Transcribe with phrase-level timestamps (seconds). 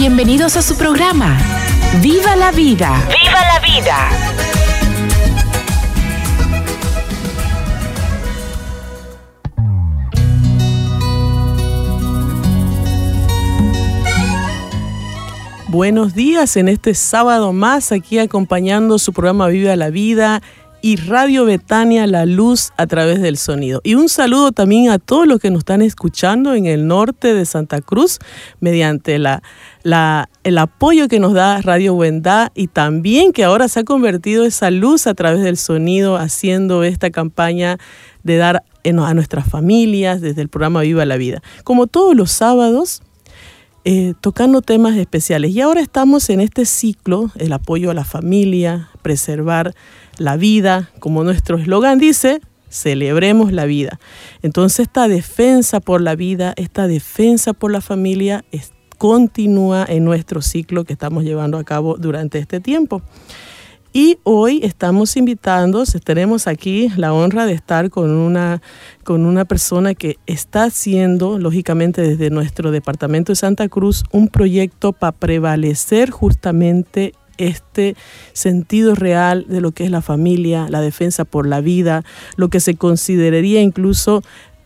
[0.00, 1.38] Bienvenidos a su programa.
[2.00, 3.06] ¡Viva la vida!
[3.06, 4.30] ¡Viva la vida!
[15.68, 20.40] Buenos días en este sábado más aquí acompañando su programa Viva la Vida
[20.82, 23.80] y Radio Betania La Luz a través del sonido.
[23.84, 27.44] Y un saludo también a todos los que nos están escuchando en el norte de
[27.44, 28.18] Santa Cruz
[28.60, 29.42] mediante la,
[30.44, 34.70] el apoyo que nos da Radio Buendá y también que ahora se ha convertido esa
[34.70, 37.78] luz a través del sonido haciendo esta campaña
[38.22, 41.42] de dar a nuestras familias desde el programa Viva la Vida.
[41.64, 43.02] Como todos los sábados,
[43.84, 45.52] eh, tocando temas especiales.
[45.52, 49.74] Y ahora estamos en este ciclo, el apoyo a la familia, preservar
[50.18, 53.98] la vida, como nuestro eslogan dice, celebremos la vida.
[54.42, 58.44] Entonces esta defensa por la vida, esta defensa por la familia
[58.98, 63.00] continúa en nuestro ciclo que estamos llevando a cabo durante este tiempo.
[63.92, 68.62] Y hoy estamos invitando, tenemos aquí la honra de estar con una,
[69.02, 74.92] con una persona que está haciendo, lógicamente desde nuestro departamento de Santa Cruz, un proyecto
[74.92, 77.96] para prevalecer justamente este
[78.32, 82.04] sentido real de lo que es la familia, la defensa por la vida,
[82.36, 84.22] lo que se consideraría incluso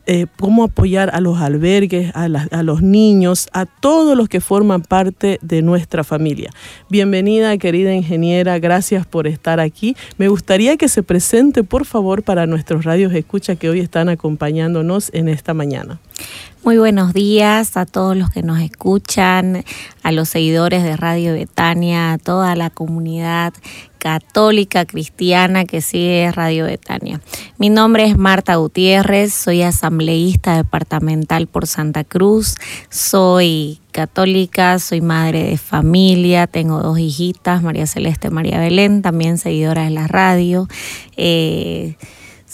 [0.07, 4.83] eh, cómo apoyar a los albergues, a, a, los niños, a todos los que forman
[4.83, 6.51] parte de nuestra familia.
[6.91, 9.97] Bienvenida, querida ingeniera, gracias por estar aquí.
[10.19, 15.11] Me gustaría que se presente, por favor, para nuestros radios escucha que hoy están acompañándonos
[15.15, 16.01] en esta mañana.
[16.65, 19.65] Muy buenos días a todos los que nos escuchan,
[20.03, 23.53] a los seguidores de Radio Betania, a toda la comunidad
[24.05, 27.23] católica cristiana que sigue Radio Betania.
[27.57, 32.57] Mi nombre es Marta Gutiérrez, soy asambleísta departamental por Santa Cruz,
[32.91, 39.39] soy católica, soy madre de familia, tengo dos hijitas, María Celeste y María Belén, también
[39.39, 40.69] seguidora de la radio.
[41.17, 41.97] Eh,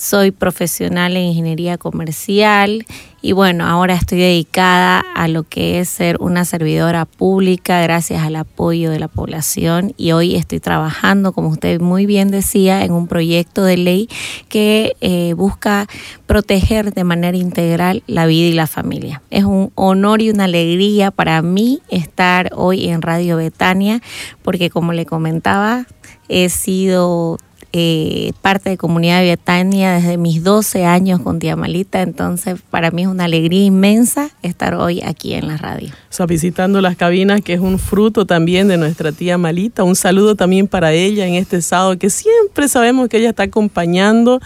[0.01, 2.87] soy profesional en ingeniería comercial
[3.21, 8.37] y bueno, ahora estoy dedicada a lo que es ser una servidora pública gracias al
[8.37, 13.09] apoyo de la población y hoy estoy trabajando, como usted muy bien decía, en un
[13.09, 14.09] proyecto de ley
[14.49, 15.87] que eh, busca
[16.25, 19.21] proteger de manera integral la vida y la familia.
[19.29, 24.01] Es un honor y una alegría para mí estar hoy en Radio Betania
[24.41, 25.85] porque como le comentaba,
[26.31, 27.37] he sido
[27.73, 33.03] eh, parte de Comunidad Betania desde mis 12 años con Tía Malita, entonces para mí
[33.03, 35.91] es una alegría inmensa estar hoy aquí en la radio.
[36.11, 39.85] O sea, visitando las cabinas, que es un fruto también de nuestra tía Malita.
[39.85, 44.41] Un saludo también para ella en este sábado, que siempre sabemos que ella está acompañando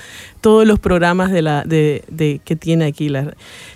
[0.45, 3.11] todos los programas de la, de, de, que tiene aquí.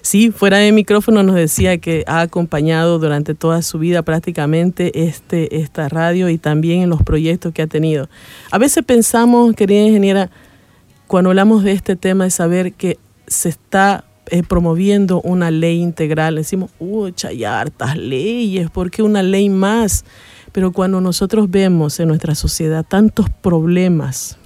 [0.02, 5.62] Sí, fuera de micrófono nos decía que ha acompañado durante toda su vida prácticamente este,
[5.62, 8.10] esta radio y también en los proyectos que ha tenido.
[8.50, 10.30] A veces pensamos, querida ingeniera,
[11.06, 16.36] cuando hablamos de este tema, de saber que se está eh, promoviendo una ley integral,
[16.36, 20.04] decimos, uy, hay hartas leyes, ¿por qué una ley más?
[20.52, 24.38] Pero cuando nosotros vemos en nuestra sociedad tantos problemas,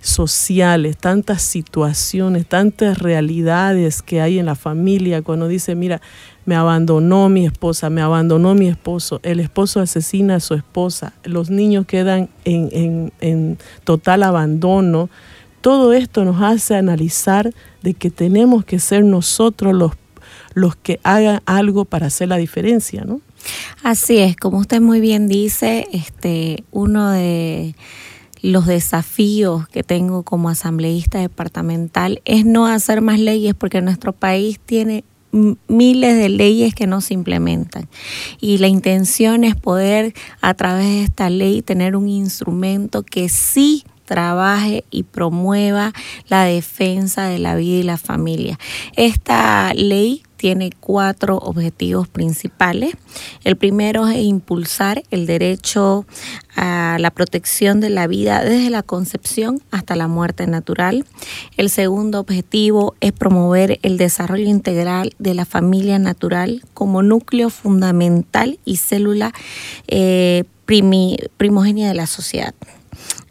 [0.00, 6.00] sociales, tantas situaciones, tantas realidades que hay en la familia, cuando dice, mira,
[6.48, 11.50] me abandonó mi esposa, me abandonó mi esposo, el esposo asesina a su esposa, los
[11.50, 15.10] niños quedan en, en, en total abandono,
[15.60, 19.92] todo esto nos hace analizar de que tenemos que ser nosotros los,
[20.54, 23.20] los que hagan algo para hacer la diferencia, ¿no?
[23.82, 27.74] Así es, como usted muy bien dice, este, uno de
[28.40, 34.58] los desafíos que tengo como asambleísta departamental es no hacer más leyes porque nuestro país
[34.64, 37.88] tiene miles de leyes que no se implementan.
[38.40, 43.84] Y la intención es poder a través de esta ley tener un instrumento que sí
[44.04, 45.92] trabaje y promueva
[46.28, 48.58] la defensa de la vida y la familia.
[48.96, 52.94] Esta ley tiene cuatro objetivos principales.
[53.44, 56.06] El primero es impulsar el derecho
[56.56, 61.04] a la protección de la vida desde la concepción hasta la muerte natural.
[61.56, 68.58] El segundo objetivo es promover el desarrollo integral de la familia natural como núcleo fundamental
[68.64, 69.32] y célula
[69.88, 72.54] eh, primogénia de la sociedad.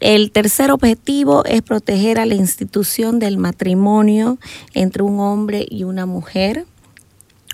[0.00, 4.38] El tercer objetivo es proteger a la institución del matrimonio
[4.74, 6.66] entre un hombre y una mujer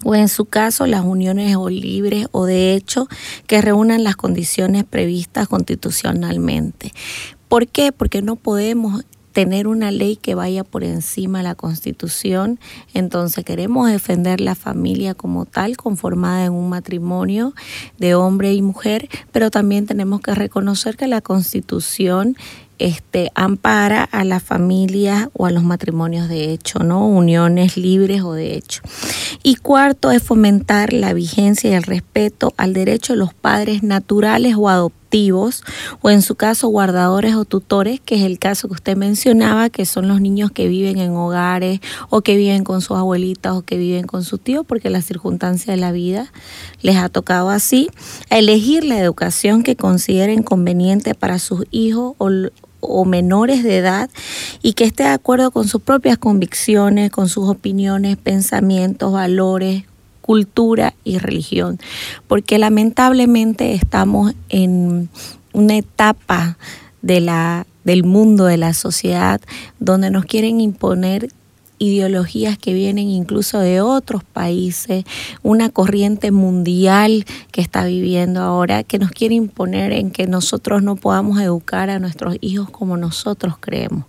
[0.02, 3.06] o en su caso las uniones o libres o de hecho
[3.46, 6.92] que reúnan las condiciones previstas constitucionalmente.
[7.48, 7.92] ¿Por qué?
[7.92, 9.04] Porque no podemos
[9.34, 12.60] tener una ley que vaya por encima de la Constitución.
[12.94, 17.52] Entonces queremos defender la familia como tal, conformada en un matrimonio
[17.98, 22.36] de hombre y mujer, pero también tenemos que reconocer que la Constitución
[22.78, 27.06] este, ampara a la familia o a los matrimonios de hecho, ¿no?
[27.06, 28.82] Uniones libres o de hecho.
[29.42, 34.54] Y cuarto es fomentar la vigencia y el respeto al derecho de los padres naturales
[34.56, 34.68] o
[36.00, 39.86] o en su caso guardadores o tutores, que es el caso que usted mencionaba, que
[39.86, 41.80] son los niños que viven en hogares
[42.10, 45.72] o que viven con sus abuelitas o que viven con su tío, porque la circunstancia
[45.72, 46.32] de la vida
[46.82, 47.90] les ha tocado así,
[48.28, 52.16] a elegir la educación que consideren conveniente para sus hijos
[52.80, 54.10] o menores de edad
[54.62, 59.84] y que esté de acuerdo con sus propias convicciones, con sus opiniones, pensamientos, valores,
[60.24, 61.78] cultura y religión.
[62.28, 65.10] Porque lamentablemente estamos en
[65.52, 66.56] una etapa
[67.02, 69.42] de la, del mundo, de la sociedad,
[69.80, 71.28] donde nos quieren imponer
[71.84, 75.04] ideologías que vienen incluso de otros países,
[75.42, 80.96] una corriente mundial que está viviendo ahora, que nos quiere imponer en que nosotros no
[80.96, 84.04] podamos educar a nuestros hijos como nosotros creemos.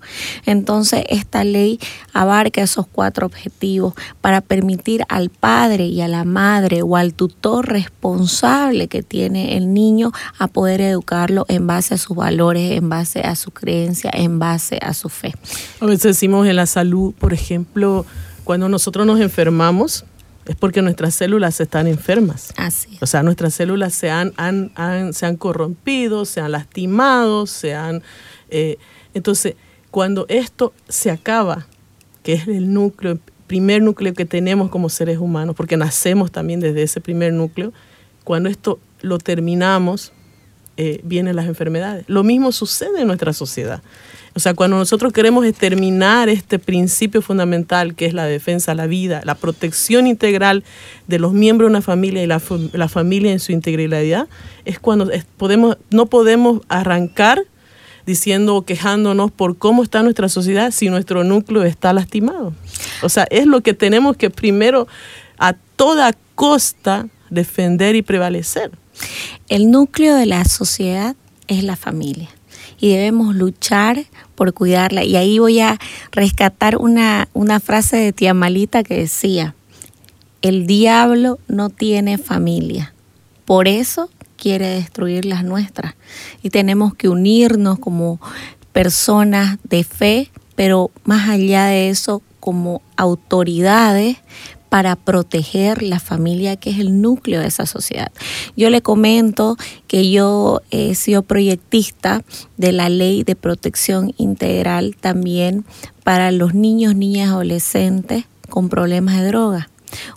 [0.45, 1.79] Entonces, esta ley
[2.13, 7.67] abarca esos cuatro objetivos para permitir al padre y a la madre o al tutor
[7.67, 13.21] responsable que tiene el niño a poder educarlo en base a sus valores, en base
[13.21, 15.33] a su creencia, en base a su fe.
[15.79, 18.05] A veces decimos en la salud, por ejemplo, ejemplo,
[18.43, 20.05] cuando nosotros nos enfermamos,
[20.45, 22.53] es porque nuestras células están enfermas.
[22.55, 22.97] Así.
[23.01, 24.33] O sea, nuestras células se han,
[25.13, 28.03] se han corrompido, se han lastimado, se han...
[28.49, 28.77] Eh,
[29.13, 29.55] entonces,
[29.89, 31.67] cuando esto se acaba,
[32.21, 36.83] que es el núcleo, primer núcleo que tenemos como seres humanos, porque nacemos también desde
[36.83, 37.73] ese primer núcleo,
[38.23, 40.11] cuando esto lo terminamos,
[40.77, 42.05] eh, vienen las enfermedades.
[42.07, 43.81] Lo mismo sucede en nuestra sociedad.
[44.37, 49.21] O sea, cuando nosotros queremos exterminar este principio fundamental que es la defensa la vida,
[49.23, 50.65] la protección integral
[51.07, 54.27] de los miembros de una familia y la, familia en su integralidad,
[54.65, 57.45] es cuando podemos, no podemos arrancar
[58.05, 62.53] diciendo o quejándonos por cómo está nuestra sociedad si nuestro núcleo está lastimado.
[63.03, 64.85] O sea, es lo que tenemos que primero
[65.37, 68.71] a toda costa defender y prevalecer.
[69.47, 71.15] El núcleo de la sociedad
[71.47, 72.29] es la familia
[72.79, 74.05] y debemos luchar
[74.35, 75.03] por cuidarla.
[75.03, 75.77] Y ahí voy a
[76.11, 79.55] rescatar una, una frase de tía Malita que decía,
[80.41, 82.93] el diablo no tiene familia,
[83.45, 85.95] por eso quiere destruir las nuestras.
[86.43, 88.19] Y tenemos que unirnos como
[88.73, 94.17] personas de fe, pero más allá de eso, como autoridades
[94.75, 98.11] para proteger la familia que es el núcleo de esa sociedad.
[98.57, 99.55] Yo le comento
[99.87, 102.25] que yo he sido proyectista
[102.57, 105.63] de la ley de protección integral también
[106.03, 109.69] para los niños, niñas, adolescentes con problemas de droga.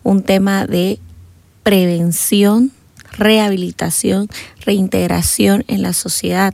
[0.03, 0.99] Un tema de
[1.63, 2.73] prevención
[3.17, 4.29] rehabilitación,
[4.65, 6.53] reintegración en la sociedad.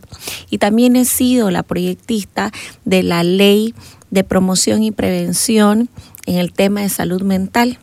[0.50, 2.52] Y también he sido la proyectista
[2.84, 3.74] de la ley
[4.10, 5.88] de promoción y prevención
[6.26, 7.78] en el tema de salud mental.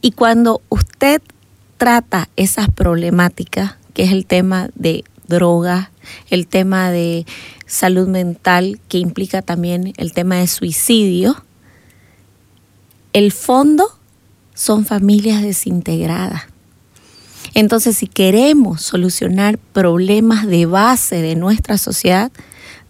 [0.00, 1.20] Y cuando usted
[1.76, 5.90] trata esas problemáticas, que es el tema de droga,
[6.30, 7.26] el tema de
[7.66, 11.42] salud mental, que implica también el tema de suicidio,
[13.12, 13.98] el fondo
[14.54, 16.42] son familias desintegradas.
[17.54, 22.30] Entonces, si queremos solucionar problemas de base de nuestra sociedad,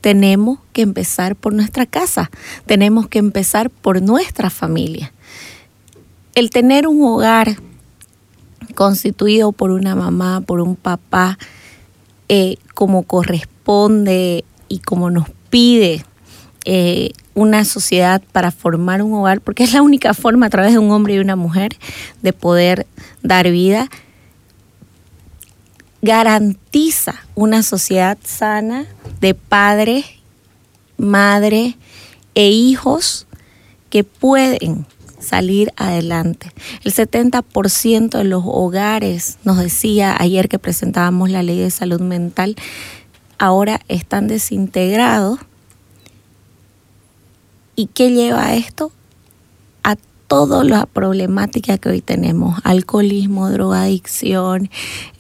[0.00, 2.30] tenemos que empezar por nuestra casa,
[2.66, 5.12] tenemos que empezar por nuestra familia
[6.34, 7.56] el tener un hogar
[8.74, 11.38] constituido por una mamá, por un papá,
[12.28, 16.04] eh, como corresponde y como nos pide
[16.64, 20.78] eh, una sociedad para formar un hogar, porque es la única forma a través de
[20.78, 21.76] un hombre y una mujer
[22.20, 22.86] de poder
[23.22, 23.88] dar vida,
[26.02, 28.86] garantiza una sociedad sana
[29.20, 30.04] de padres,
[30.96, 31.76] madres
[32.34, 33.26] e hijos
[33.90, 34.86] que pueden
[35.18, 36.52] salir adelante.
[36.84, 42.56] El 70% de los hogares, nos decía ayer que presentábamos la ley de salud mental,
[43.38, 45.38] ahora están desintegrados.
[47.76, 48.92] ¿Y qué lleva a esto?
[49.84, 49.96] A
[50.26, 54.68] toda la problemática que hoy tenemos, alcoholismo, drogadicción,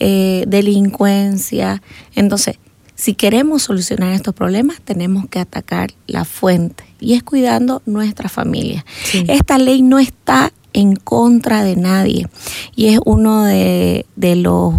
[0.00, 1.82] eh, delincuencia.
[2.14, 2.58] Entonces,
[2.98, 8.84] si queremos solucionar estos problemas, tenemos que atacar la fuente y es cuidando nuestra familia.
[9.28, 12.26] Esta ley no está en contra de nadie
[12.74, 14.74] y es uno de, de los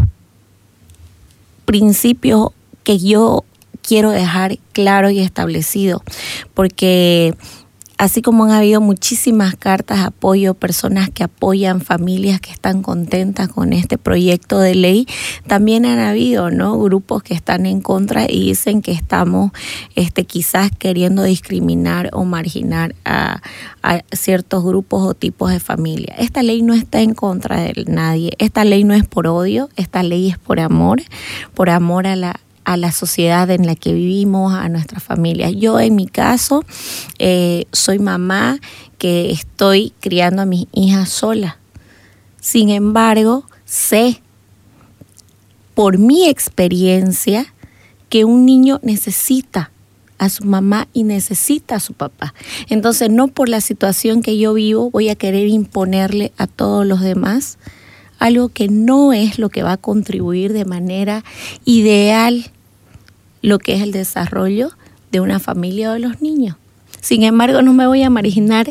[1.64, 2.50] principios
[2.84, 3.46] que yo
[3.82, 6.04] quiero dejar claro y establecido,
[6.54, 7.36] porque
[8.00, 13.50] así como han habido muchísimas cartas de apoyo, personas que apoyan, familias que están contentas
[13.50, 15.06] con este proyecto de ley,
[15.48, 16.80] también han habido ¿no?
[16.80, 19.52] grupos que están en contra y dicen que estamos
[19.96, 23.42] este, quizás queriendo discriminar o marginar a,
[23.84, 26.16] a ciertos grupos o tipos de familia.
[26.18, 30.04] Esta ley no está en contra de nadie, esta ley no es por odio, esta
[30.04, 31.02] ley es por amor,
[31.54, 35.50] por amor a la, a la sociedad en la que vivimos, a nuestra familia.
[35.50, 36.64] Yo en mi caso
[37.18, 38.60] eh, soy mamá
[39.00, 41.58] que estoy criando a mis hijas sola.
[42.40, 44.22] Sin embargo, sé
[45.74, 47.52] por mi experiencia
[48.08, 49.72] que un niño necesita
[50.20, 52.36] a su mamá y necesita a su papá.
[52.70, 57.02] Entonces, no por la situación que yo vivo voy a querer imponerle a todos los
[57.02, 57.58] demás
[58.20, 61.24] algo que no es lo que va a contribuir de manera
[61.66, 62.52] ideal
[63.42, 64.72] lo que es el desarrollo
[65.12, 66.56] de una familia o de los niños.
[67.02, 68.68] Sin embargo, no me voy a marginar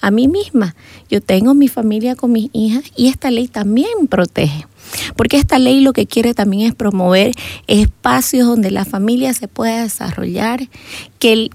[0.00, 0.74] a mí misma.
[1.10, 4.66] Yo tengo mi familia con mis hijas y esta ley también protege.
[5.16, 7.32] Porque esta ley lo que quiere también es promover
[7.66, 10.68] espacios donde la familia se pueda desarrollar,
[11.18, 11.50] que el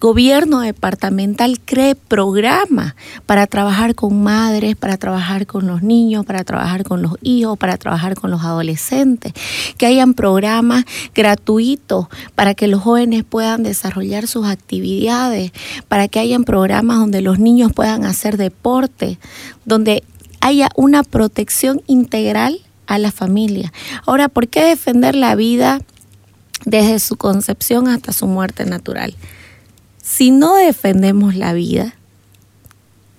[0.00, 2.94] gobierno departamental cree programas
[3.26, 7.76] para trabajar con madres, para trabajar con los niños, para trabajar con los hijos, para
[7.76, 9.34] trabajar con los adolescentes,
[9.76, 15.52] que hayan programas gratuitos para que los jóvenes puedan desarrollar sus actividades,
[15.86, 19.18] para que hayan programas donde los niños puedan hacer deporte,
[19.66, 20.02] donde
[20.40, 23.70] haya una protección integral a la familia.
[24.06, 25.82] Ahora, ¿por qué defender la vida
[26.64, 29.14] desde su concepción hasta su muerte natural?
[30.10, 31.94] Si no defendemos la vida,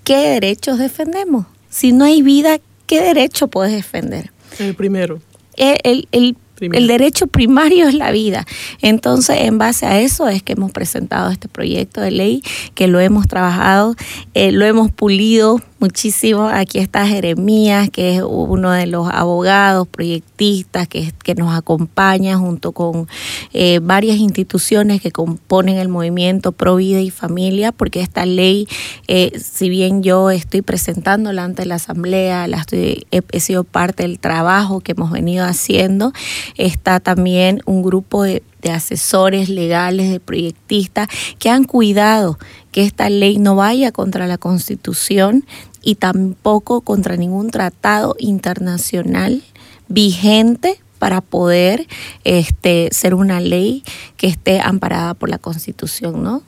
[0.03, 1.45] ¿qué derechos defendemos?
[1.69, 4.33] Si no hay vida, ¿qué derecho puedes defender?
[4.59, 5.21] El primero.
[5.55, 6.35] El, el, el
[6.69, 8.45] derecho primario es la vida.
[8.81, 12.43] Entonces, en base a eso es que hemos presentado este proyecto de ley,
[12.75, 13.95] que lo hemos trabajado,
[14.33, 16.47] eh, lo hemos pulido muchísimo.
[16.47, 23.07] Aquí está Jeremías, que es uno de los abogados, proyectistas que, nos acompaña junto con
[23.53, 28.67] eh, varias instituciones que componen el movimiento Pro Vida y Familia, porque esta ley,
[29.07, 34.91] eh, si bien yo estoy presentándola ante la Asamblea, he, sido parte del trabajo que
[34.91, 36.11] hemos venido haciendo,
[36.57, 41.07] está también un grupo de de asesores legales, de proyectistas,
[41.39, 42.37] que han cuidado
[42.71, 45.45] que esta ley no vaya contra la Constitución
[45.81, 49.43] y tampoco contra ningún tratado internacional
[49.87, 51.87] vigente para poder
[52.23, 53.83] este, ser una ley
[54.17, 56.43] que esté amparada por la Constitución, ¿no?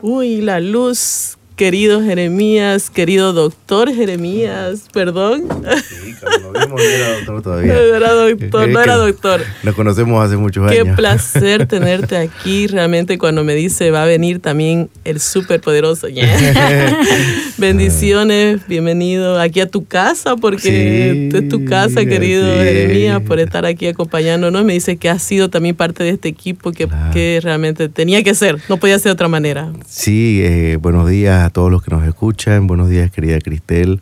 [0.00, 5.44] Uy, la luz querido Jeremías, querido doctor Jeremías, perdón.
[5.88, 7.72] Sí, cuando nos vimos no era doctor todavía.
[7.72, 9.40] No era doctor, no era doctor.
[9.62, 10.96] Nos conocemos hace muchos Qué años.
[10.96, 12.66] placer tenerte aquí.
[12.66, 16.08] Realmente cuando me dice va a venir también el superpoderoso.
[17.58, 22.58] Bendiciones, bienvenido aquí a tu casa, porque Sí, es tu casa, querido sí.
[22.64, 24.64] Jeremías, por estar aquí acompañándonos.
[24.64, 27.12] Me dice que has sido también parte de este equipo que, Claro.
[27.12, 29.72] que realmente tenía que ser, no podía ser de otra manera.
[29.86, 32.66] Sí, eh, buenos días a todos los que nos escuchan.
[32.66, 34.00] Buenos días, querida Cristel.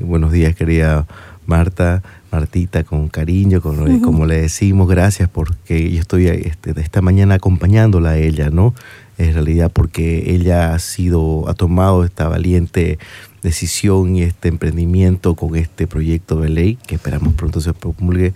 [0.00, 1.06] Buenos días, querida
[1.46, 2.02] Marta.
[2.30, 8.10] Martita, con cariño, con, como le decimos, gracias porque yo estoy este, esta mañana acompañándola
[8.10, 8.74] a ella, ¿no?
[9.16, 12.98] En realidad porque ella ha sido, ha tomado esta valiente
[13.42, 18.34] decisión y este emprendimiento con este proyecto de ley que esperamos pronto se promulgue,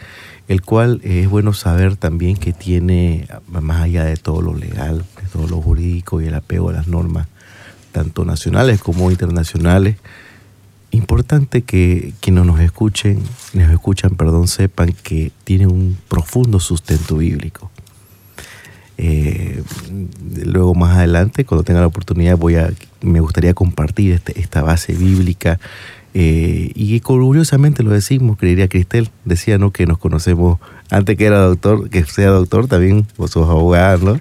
[0.49, 5.29] el cual es bueno saber también que tiene, más allá de todo lo legal, de
[5.31, 7.29] todo lo jurídico y el apego a las normas,
[7.93, 9.97] tanto nacionales como internacionales,
[10.93, 13.23] importante que quienes nos escuchen,
[13.55, 17.71] nos escuchan, perdón, sepan que tiene un profundo sustento bíblico.
[18.99, 19.63] Eh,
[20.45, 22.71] luego más adelante, cuando tenga la oportunidad, voy a,
[23.01, 25.59] me gustaría compartir este- esta base bíblica.
[26.13, 29.71] eh, y que orgullosamente lo decimos, creería Cristel, decía ¿no?
[29.71, 30.59] que nos conocemos
[30.91, 34.21] antes que era doctor, que sea doctor, también vos sos abogada, ¿no?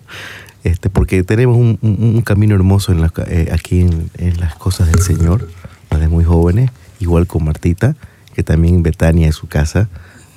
[0.63, 4.87] Este, porque tenemos un, un- camino hermoso en la- eh, aquí en, en las cosas
[4.91, 5.47] del Señor,
[5.89, 7.95] desde muy jóvenes, igual con Martita,
[8.33, 9.87] que también Betania es su casa,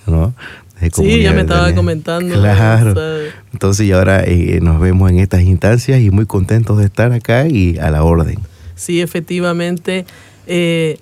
[0.06, 0.32] ¿no?
[0.92, 1.74] Sí, ya me estaba Betania.
[1.76, 2.34] comentando.
[2.34, 2.94] Claro.
[3.52, 7.46] Entonces, y ahora eh, nos vemos en estas instancias y muy contentos de estar acá
[7.46, 8.38] y a la orden.
[8.74, 10.04] Sí, efectivamente.
[10.48, 10.98] eh,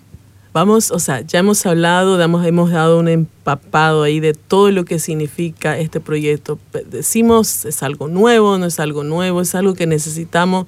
[0.52, 4.84] vamos, o sea, ya hemos hablado, damos, hemos dado un empapado ahí de todo lo
[4.84, 6.58] que significa este proyecto.
[6.90, 10.66] Decimos, es algo nuevo, no es algo nuevo, es algo que necesitamos.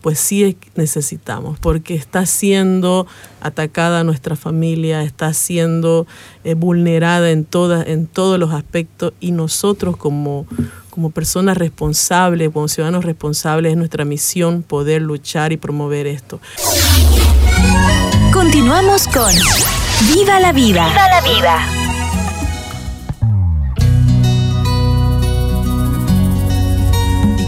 [0.00, 3.06] Pues sí es- necesitamos, porque está siendo
[3.40, 6.06] atacada nuestra familia, está siendo
[6.44, 10.46] eh, vulnerada en, todas en todos los aspectos y nosotros como,
[10.90, 16.38] como personas responsables, como ciudadanos responsables, es nuestra misión poder luchar y promover esto.
[18.44, 19.32] Continuamos con
[20.14, 20.86] Viva la vida.
[20.86, 21.66] Viva la vida.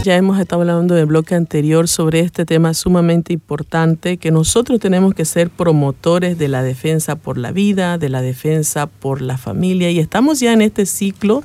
[0.03, 5.13] Ya hemos estado hablando del bloque anterior sobre este tema sumamente importante, que nosotros tenemos
[5.13, 9.91] que ser promotores de la defensa por la vida, de la defensa por la familia,
[9.91, 11.43] y estamos ya en este ciclo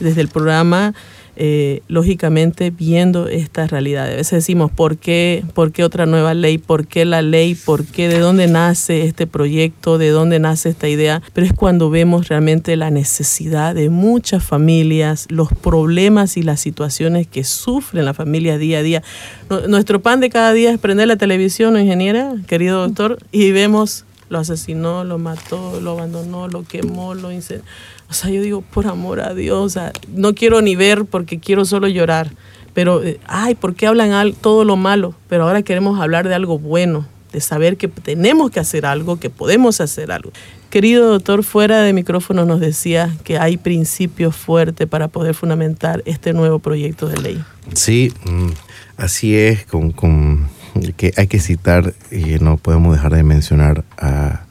[0.00, 0.94] desde el programa.
[1.36, 4.06] Eh, lógicamente viendo esta realidad.
[4.06, 6.58] A veces decimos, ¿por qué, ¿por qué otra nueva ley?
[6.58, 7.54] ¿Por qué la ley?
[7.54, 8.08] ¿Por qué?
[8.08, 9.98] ¿De dónde nace este proyecto?
[9.98, 11.22] ¿De dónde nace esta idea?
[11.32, 17.26] Pero es cuando vemos realmente la necesidad de muchas familias, los problemas y las situaciones
[17.26, 19.02] que sufren las familias día a día.
[19.50, 23.18] Nu- Nuestro pan de cada día es prender la televisión, ¿no, ingeniera, querido doctor?
[23.32, 27.64] Y vemos, lo asesinó, lo mató, lo abandonó, lo quemó, lo incendió.
[28.10, 31.38] O sea, yo digo, por amor a Dios, o sea, no quiero ni ver porque
[31.40, 32.30] quiero solo llorar.
[32.74, 35.14] Pero, eh, ay, ¿por qué hablan todo lo malo?
[35.28, 39.30] Pero ahora queremos hablar de algo bueno, de saber que tenemos que hacer algo, que
[39.30, 40.32] podemos hacer algo.
[40.70, 46.32] Querido doctor, fuera de micrófono nos decía que hay principios fuertes para poder fundamentar este
[46.32, 47.44] nuevo proyecto de ley.
[47.74, 48.48] Sí, mm,
[48.96, 50.48] así es, con, con-
[50.96, 54.42] que hay que citar, y no podemos dejar de mencionar a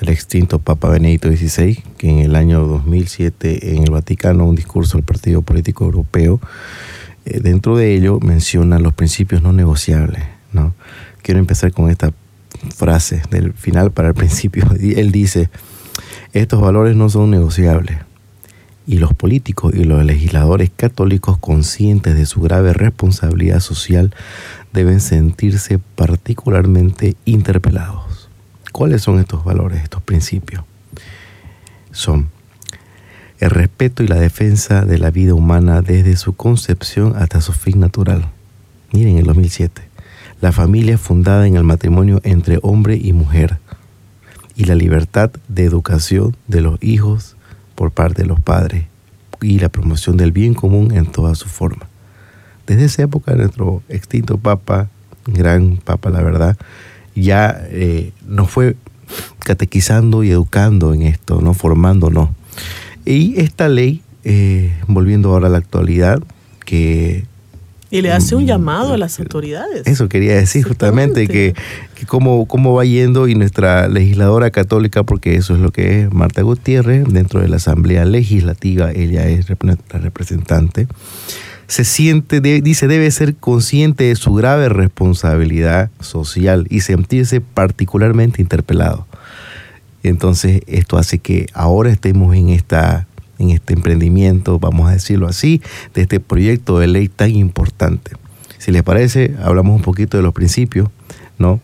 [0.00, 4.96] el extinto Papa Benedicto XVI, que en el año 2007 en el Vaticano, un discurso
[4.96, 6.40] del Partido Político Europeo,
[7.24, 10.22] eh, dentro de ello menciona los principios no negociables.
[10.52, 10.74] ¿no?
[11.22, 12.12] Quiero empezar con esta
[12.76, 14.64] frase del final para el principio.
[14.80, 15.50] Él dice,
[16.32, 17.98] estos valores no son negociables
[18.88, 24.14] y los políticos y los legisladores católicos conscientes de su grave responsabilidad social
[24.72, 28.07] deben sentirse particularmente interpelados.
[28.78, 30.62] ¿Cuáles son estos valores, estos principios?
[31.90, 32.28] Son
[33.40, 37.80] el respeto y la defensa de la vida humana desde su concepción hasta su fin
[37.80, 38.30] natural.
[38.92, 39.82] Miren el 2007.
[40.40, 43.58] La familia fundada en el matrimonio entre hombre y mujer
[44.54, 47.34] y la libertad de educación de los hijos
[47.74, 48.84] por parte de los padres
[49.42, 51.88] y la promoción del bien común en toda su forma.
[52.68, 54.88] Desde esa época nuestro extinto Papa,
[55.26, 56.56] gran Papa la verdad,
[57.20, 58.76] ya eh, nos fue
[59.40, 61.54] catequizando y educando en esto, ¿no?
[61.54, 62.30] formándonos.
[63.04, 66.22] Y esta ley, eh, volviendo ahora a la actualidad,
[66.66, 67.24] que
[67.90, 69.86] Y le hace un Mm, llamado a las autoridades.
[69.86, 71.54] eso quería decir justamente, que,
[71.94, 76.12] que cómo, cómo va yendo y nuestra legisladora católica, porque eso es lo que es
[76.12, 80.86] Marta Gutiérrez, dentro de la Asamblea Legislativa, ella es la representante,
[81.68, 89.06] se siente, dice, debe ser consciente de su grave responsabilidad social y sentirse particularmente interpelado.
[90.02, 93.06] Entonces, esto hace que ahora estemos en esta
[93.38, 95.62] en este emprendimiento, vamos a decirlo así,
[95.94, 98.10] de este proyecto de ley tan importante.
[98.58, 100.88] Si les parece, hablamos un poquito de los principios,
[101.38, 101.60] ¿no?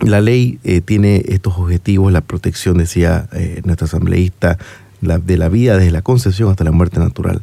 [0.00, 4.58] La ley eh, tiene estos objetivos, la protección, decía eh, nuestro asambleísta,
[5.00, 7.42] la- de la vida desde la concepción hasta la muerte natural.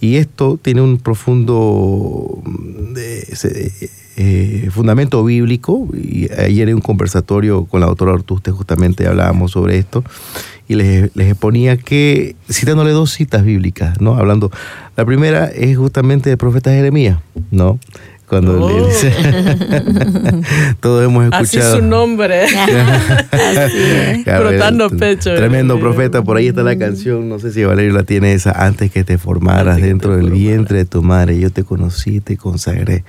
[0.00, 5.88] Y esto tiene un profundo mm, eh, eh, fundamento bíblico.
[5.94, 10.02] Y ayer en un conversatorio con la doctora Ortuste justamente hablábamos sobre esto
[10.68, 14.14] y les, les exponía que, citándole dos citas bíblicas, ¿no?
[14.14, 14.52] Hablando,
[14.96, 17.18] la primera es justamente del profeta Jeremías,
[17.50, 17.80] ¿no?
[18.30, 18.86] Cuando le Oh.
[18.86, 19.12] dice,
[20.80, 21.76] todos hemos Así escuchado.
[21.78, 22.44] su nombre.
[23.32, 24.24] Así es.
[24.24, 25.34] Frotando pecho.
[25.34, 28.92] Tremendo profeta, por ahí está la canción, no sé si Valerio la tiene esa, antes
[28.92, 30.40] que te formaras Antes dentro te del formara.
[30.42, 33.02] vientre de tu madre, yo te conocí, te consagré.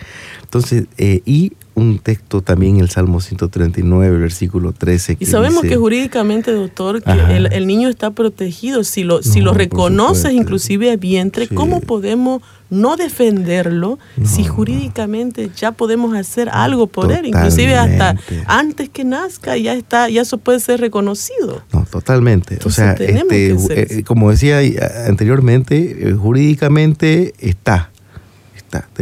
[0.44, 5.18] Entonces, eh, y un texto también, el Salmo 139, versículo 13.
[5.20, 8.84] Y sabemos dice- que jurídicamente, doctor, que el, el niño está protegido.
[8.84, 11.56] Si lo, si lo reconoces inclusive a vientre, Sí.
[11.56, 17.26] ¿cómo podemos no defenderlo si jurídicamente ya podemos hacer algo por él?
[17.26, 18.16] Inclusive hasta
[18.48, 21.64] antes que nazca ya está, ya eso puede ser reconocido.
[21.74, 22.56] No, totalmente.
[22.56, 27.92] Entonces, o sea, este, que eh, como decía eh, anteriormente, eh, jurídicamente está.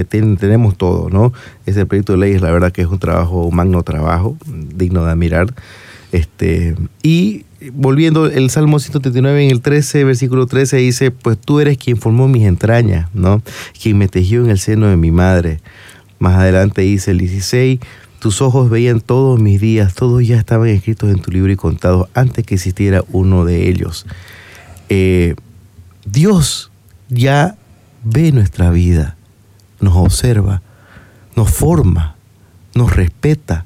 [0.09, 1.33] Tenemos todo, ¿no?
[1.65, 5.05] Ese proyecto de ley es la verdad que es un trabajo, un magno trabajo, digno
[5.05, 5.53] de admirar.
[6.11, 11.77] Este, y volviendo, el Salmo 139 en el 13, versículo 13 dice, pues tú eres
[11.77, 13.41] quien formó mis entrañas, ¿no?
[13.81, 15.59] Quien me tejió en el seno de mi madre.
[16.17, 17.79] Más adelante dice el 16,
[18.19, 22.07] tus ojos veían todos mis días, todos ya estaban escritos en tu libro y contados
[22.13, 24.05] antes que existiera uno de ellos.
[24.89, 25.35] Eh,
[26.05, 26.71] Dios
[27.09, 27.55] ya
[28.03, 29.15] ve nuestra vida,
[29.81, 30.61] nos observa,
[31.35, 32.15] nos forma,
[32.75, 33.65] nos respeta,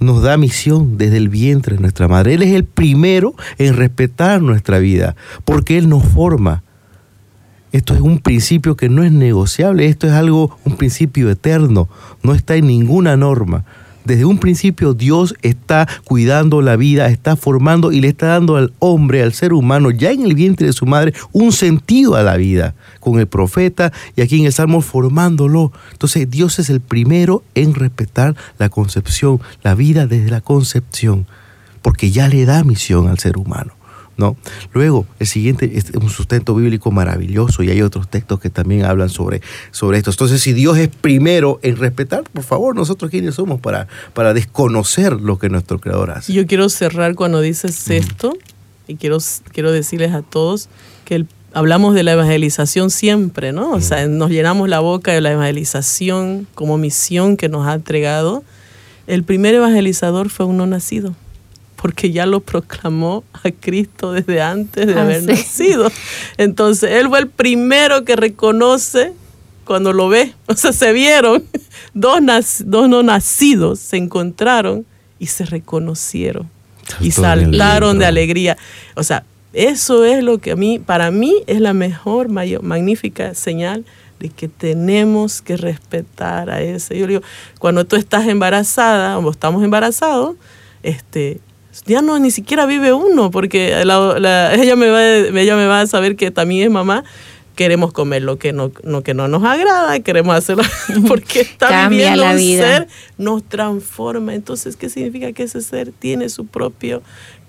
[0.00, 2.34] nos da misión desde el vientre de nuestra madre.
[2.34, 6.62] Él es el primero en respetar nuestra vida, porque Él nos forma.
[7.72, 11.88] Esto es un principio que no es negociable, esto es algo, un principio eterno,
[12.22, 13.64] no está en ninguna norma.
[14.04, 18.72] Desde un principio Dios está cuidando la vida, está formando y le está dando al
[18.78, 22.36] hombre, al ser humano, ya en el vientre de su madre, un sentido a la
[22.36, 25.72] vida, con el profeta y aquí en el Salmo formándolo.
[25.92, 31.26] Entonces Dios es el primero en respetar la concepción, la vida desde la concepción,
[31.80, 33.72] porque ya le da misión al ser humano.
[34.16, 34.36] ¿No?
[34.72, 39.08] Luego, el siguiente es un sustento bíblico maravilloso y hay otros textos que también hablan
[39.08, 40.10] sobre, sobre esto.
[40.10, 45.12] Entonces, si Dios es primero en respetar, por favor, nosotros quiénes somos para, para desconocer
[45.20, 46.32] lo que nuestro Creador hace.
[46.32, 48.36] Yo quiero cerrar cuando dices esto
[48.86, 49.18] y quiero,
[49.52, 50.68] quiero decirles a todos
[51.04, 53.70] que el- hablamos de la evangelización siempre, ¿no?
[53.70, 58.42] O sea, nos llenamos la boca de la evangelización como misión que nos ha entregado.
[59.06, 61.14] El primer evangelizador fue un no nacido,
[61.84, 65.26] porque ya lo proclamó a Cristo desde antes de Ah, haber sí.
[65.26, 65.92] nacido.
[66.38, 69.12] Entonces, él fue el primero que reconoce
[69.66, 70.32] cuando lo ve.
[70.46, 71.44] O sea, se vieron,
[71.92, 74.86] dos, nac- dos no nacidos se encontraron
[75.18, 76.48] y se reconocieron
[77.02, 78.56] y Saltó saltaron de alegría.
[78.94, 83.34] O sea, eso es lo que a mí, para mí, es la mejor, mayor, magnífica
[83.34, 83.84] señal
[84.20, 86.96] de que tenemos que respetar a ese.
[86.98, 87.22] Yo le digo,
[87.58, 90.36] cuando tú estás embarazada o estamos embarazados,
[90.82, 91.40] este,
[91.86, 95.66] ya no ni siquiera vive uno, porque la- la- ella, me va, a- ella me
[95.66, 97.04] va a saber que también es mamá.
[97.56, 100.64] Queremos comer lo que no, lo que no nos agrada, queremos hacerlo
[101.06, 104.34] porque está Cambia viviendo la un ser nos transforma.
[104.34, 107.00] Entonces, ¿qué significa que ese ser tiene su propio,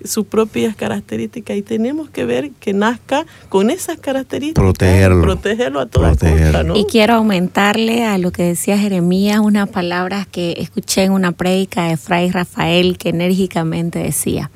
[0.04, 1.56] sus propias características?
[1.56, 4.62] Y tenemos que ver que nazca con esas características.
[4.62, 5.22] Protegerlo.
[5.22, 6.44] Protegerlo a toda Protegerlo.
[6.44, 6.76] costa, ¿no?
[6.76, 11.84] Y quiero aumentarle a lo que decía Jeremías unas palabras que escuché en una prédica
[11.84, 14.50] de Fray Rafael que enérgicamente decía,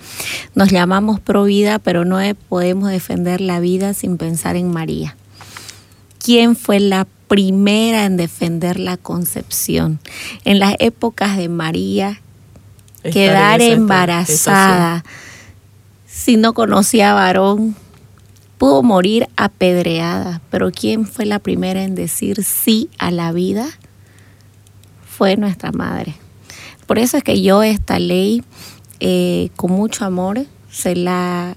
[0.55, 5.17] nos llamamos pro vida, pero no podemos defender la vida sin pensar en María.
[6.23, 9.99] ¿Quién fue la primera en defender la concepción?
[10.45, 12.21] En las épocas de María,
[12.99, 15.05] Estar quedar en esa embarazada,
[16.21, 17.75] si no conocía varón,
[18.59, 23.67] pudo morir apedreada, pero ¿quién fue la primera en decir sí a la vida?
[25.09, 26.15] Fue nuestra madre.
[26.87, 28.45] Por eso es que yo esta ley,
[29.01, 31.57] eh, con mucho amor, se la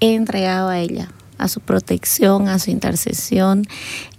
[0.00, 3.66] he entregado a ella, a su protección, a su intercesión,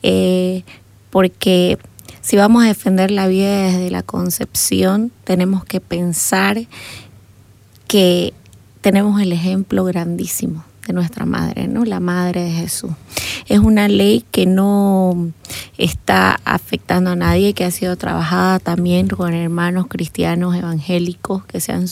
[0.02, 0.64] eh,
[1.12, 1.78] porque
[2.22, 6.58] si vamos a defender la vida desde la concepción, tenemos que pensar
[7.88, 8.34] que
[8.88, 11.84] tenemos el ejemplo grandísimo de nuestra madre, ¿no?
[11.84, 12.92] La madre de Jesús.
[13.50, 15.34] Es una ley que no
[15.78, 21.74] está afectando a nadie, que ha sido trabajada también con hermanos cristianos evangélicos que se
[21.74, 21.86] han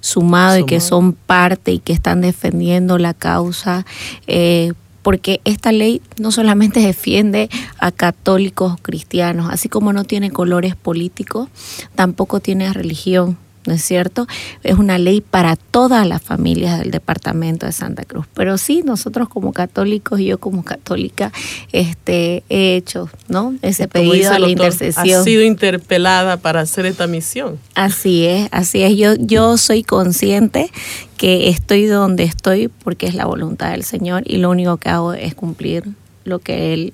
[0.00, 3.84] sumado y que son parte y que están defendiendo la causa.
[4.26, 10.76] eh, porque esta ley no solamente defiende a católicos cristianos, así como no tiene colores
[10.76, 11.48] políticos,
[11.94, 13.36] tampoco tiene religión,
[13.68, 14.26] ¿no es cierto?
[14.64, 18.26] Es una ley para todas las familias del departamento de Santa Cruz.
[18.34, 21.30] Pero sí, nosotros como católicos, yo como católica,
[21.72, 23.54] este, he hecho, ¿no?
[23.62, 25.20] Ese Como dice pedido a la doctor, intercesión.
[25.20, 27.58] Ha sido interpelada para hacer esta misión.
[27.74, 28.96] Así es, así es.
[28.96, 30.70] Yo, yo soy consciente
[31.18, 35.12] que estoy donde estoy porque es la voluntad del Señor y lo único que hago
[35.12, 35.84] es cumplir
[36.24, 36.92] lo que Él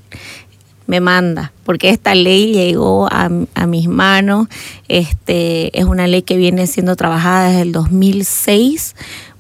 [0.87, 4.49] me manda, porque esta ley llegó a, a mis manos,
[4.89, 8.95] este, es una ley que viene siendo trabajada desde el 2006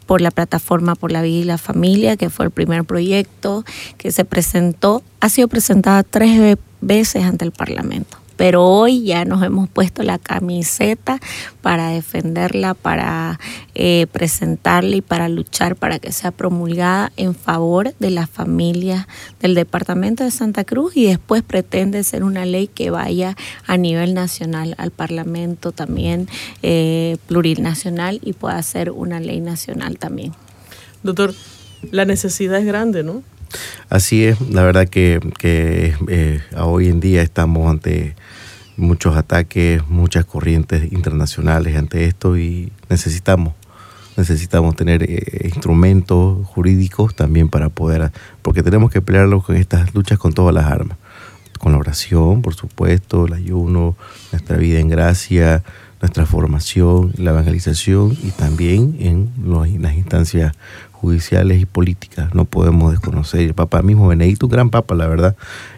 [0.07, 3.64] por la plataforma por la vida y la familia, que fue el primer proyecto
[3.98, 8.18] que se presentó, ha sido presentada tres ve- veces ante el Parlamento.
[8.37, 11.20] Pero hoy ya nos hemos puesto la camiseta
[11.62, 13.38] para defenderla, para
[13.75, 19.07] eh, presentarla y para luchar para que sea promulgada en favor de las familias
[19.40, 24.14] del departamento de Santa Cruz y después pretende ser una ley que vaya a nivel
[24.14, 26.29] nacional al Parlamento también
[26.62, 30.33] eh, plurinacional y pueda ser una ley nacional también.
[31.03, 31.35] Doctor,
[31.90, 33.23] la necesidad es grande, ¿no?
[33.88, 38.16] Así es, la verdad que, que, eh, hoy en día estamos ante
[38.76, 43.54] muchos ataques, muchas corrientes internacionales ante esto y necesitamos
[44.16, 50.18] necesitamos tener eh, instrumentos jurídicos también para poder, porque tenemos que pelearlo con estas luchas
[50.18, 50.98] con todas las armas,
[51.58, 53.96] con la oración, por supuesto, el ayuno,
[54.32, 55.62] nuestra vida en gracia,
[56.00, 60.54] nuestra formación, la evangelización y también en, los- en las instancias
[60.92, 62.34] judiciales y políticas.
[62.34, 63.40] No podemos desconocer.
[63.40, 65.36] El Papa mismo Benedicto, un gran Papa, la verdad,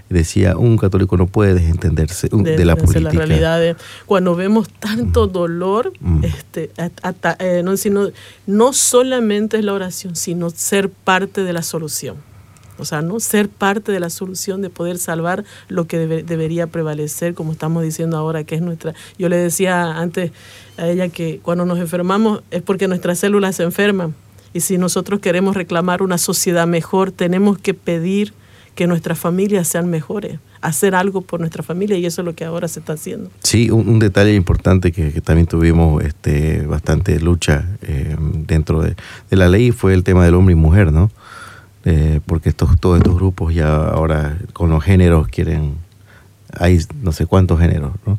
[0.09, 3.01] decía, un católico no puede desentenderse de, la política.
[3.01, 3.77] las realidades.
[4.07, 6.25] Cuando vemos tanto dolor, Mm.
[6.25, 6.71] este,
[7.03, 8.09] ata- eh, no, sino,
[8.47, 12.17] no solamente es la oración, sino ser parte de la solución.
[12.79, 16.67] O sea, no ser parte de la solución de poder salvar lo que debe- debería
[16.67, 18.95] prevalecer, como estamos diciendo ahora, que es nuestra.
[19.19, 20.33] Yo le decía antes
[20.77, 24.15] a ella que cuando nos enfermamos es porque nuestras células se enferman.
[24.53, 28.33] Y si nosotros queremos reclamar una sociedad mejor, tenemos que pedir
[28.75, 32.45] que nuestras familias sean mejores, hacer algo por nuestra familia y eso es lo que
[32.45, 33.31] ahora se está haciendo.
[33.43, 38.95] Sí, un, detalle importante que, que también tuvimos este, bastante lucha eh, dentro de,
[39.31, 41.11] de la ley fue el tema del hombre y mujer, ¿no?
[41.89, 45.77] Eh, porque estos, todos estos grupos ya ahora con los géneros quieren,
[46.53, 48.19] hay no sé cuántos géneros, ¿no?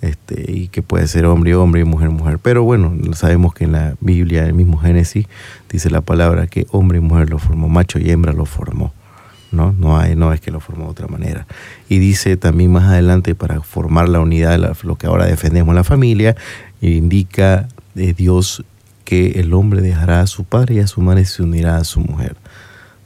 [0.00, 2.40] Este, y que puede ser hombre hombre y mujer mujer.
[2.40, 5.26] Pero bueno, sabemos que en la Biblia, el mismo Génesis,
[5.70, 8.92] dice la palabra que hombre y mujer lo formó, macho y hembra lo formó.
[9.52, 9.72] ¿no?
[9.72, 11.46] No, hay, no es que lo formó de otra manera.
[11.88, 16.34] Y dice también más adelante, para formar la unidad, lo que ahora defendemos, la familia,
[16.80, 18.64] indica de Dios
[19.04, 21.84] que el hombre dejará a su padre y a su madre y se unirá a
[21.84, 22.36] su mujer.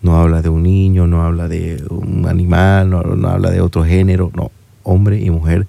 [0.02, 3.84] No habla de un niño, no habla de un animal, no, no habla de otro
[3.84, 4.50] género, no.
[4.82, 5.66] Hombre y mujer,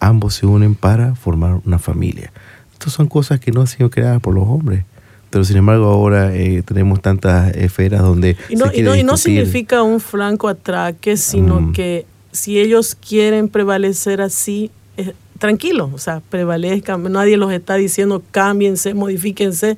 [0.00, 2.32] ambos se unen para formar una familia.
[2.72, 4.84] Estas son cosas que no han sido creadas por los hombres.
[5.30, 8.36] Pero sin embargo ahora eh, tenemos tantas esferas donde...
[8.48, 11.72] Y no, se y no, y no significa un franco atraque, sino Mm.
[11.72, 17.02] que si ellos quieren prevalecer así, eh, tranquilos, o sea, prevalezcan.
[17.12, 19.76] Nadie los está diciendo cámbiense, modifíquense,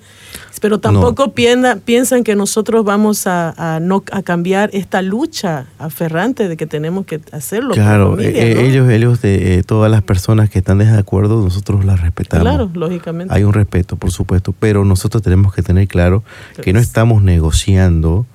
[0.61, 6.49] pero tampoco piensa- piensan que nosotros vamos a, a no a cambiar esta lucha aferrante
[6.49, 7.75] de que tenemos que hacerlo.
[7.75, 8.61] Claro, familia, eh, ¿no?
[8.61, 12.42] ellos, ellos de, eh, todas las personas que están de acuerdo, nosotros las respetamos.
[12.47, 13.33] Claro, lógicamente.
[13.35, 16.23] Hay un respeto, por supuesto, pero nosotros tenemos que tener claro
[16.62, 18.27] que no estamos negociando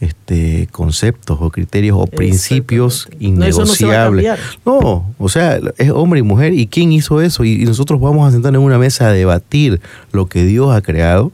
[0.00, 3.08] este conceptos o criterios o principios.
[3.12, 4.38] No, no innegociables.
[4.64, 6.54] No, o sea, es hombre y mujer.
[6.54, 7.44] ¿Y quién hizo eso?
[7.44, 9.80] Y, y nosotros vamos a sentarnos en una mesa a debatir
[10.12, 11.32] lo que Dios ha creado.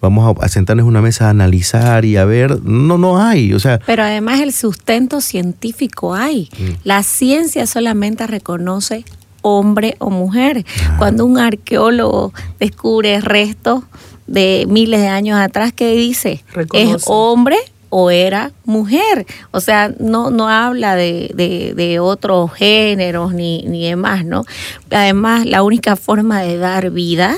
[0.00, 2.62] Vamos a, sentarnos en una mesa a analizar y a ver.
[2.62, 3.52] No, no hay.
[3.52, 6.48] O sea, Pero además el sustento científico hay.
[6.58, 6.64] Mm.
[6.84, 9.04] La ciencia solamente reconoce
[9.42, 10.64] hombre o mujer.
[10.98, 13.84] Cuando un arqueólogo descubre restos
[14.26, 16.44] de miles de años atrás, ¿qué dice?
[16.52, 16.96] Reconoce.
[16.96, 17.56] ¿Es hombre
[17.88, 19.26] o era mujer?
[19.50, 24.44] O sea, no, no habla de, de- de otros géneros ni, ni demás, ¿no?
[24.90, 27.36] Además, la única forma de dar vida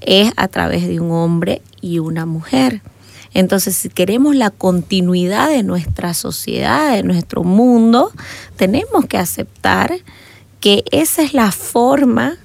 [0.00, 2.82] es a través de un hombre y una mujer.
[3.34, 8.10] Entonces, si queremos la continuidad de nuestra sociedad, de nuestro mundo,
[8.56, 9.92] tenemos que aceptar
[10.60, 12.36] que esa es la forma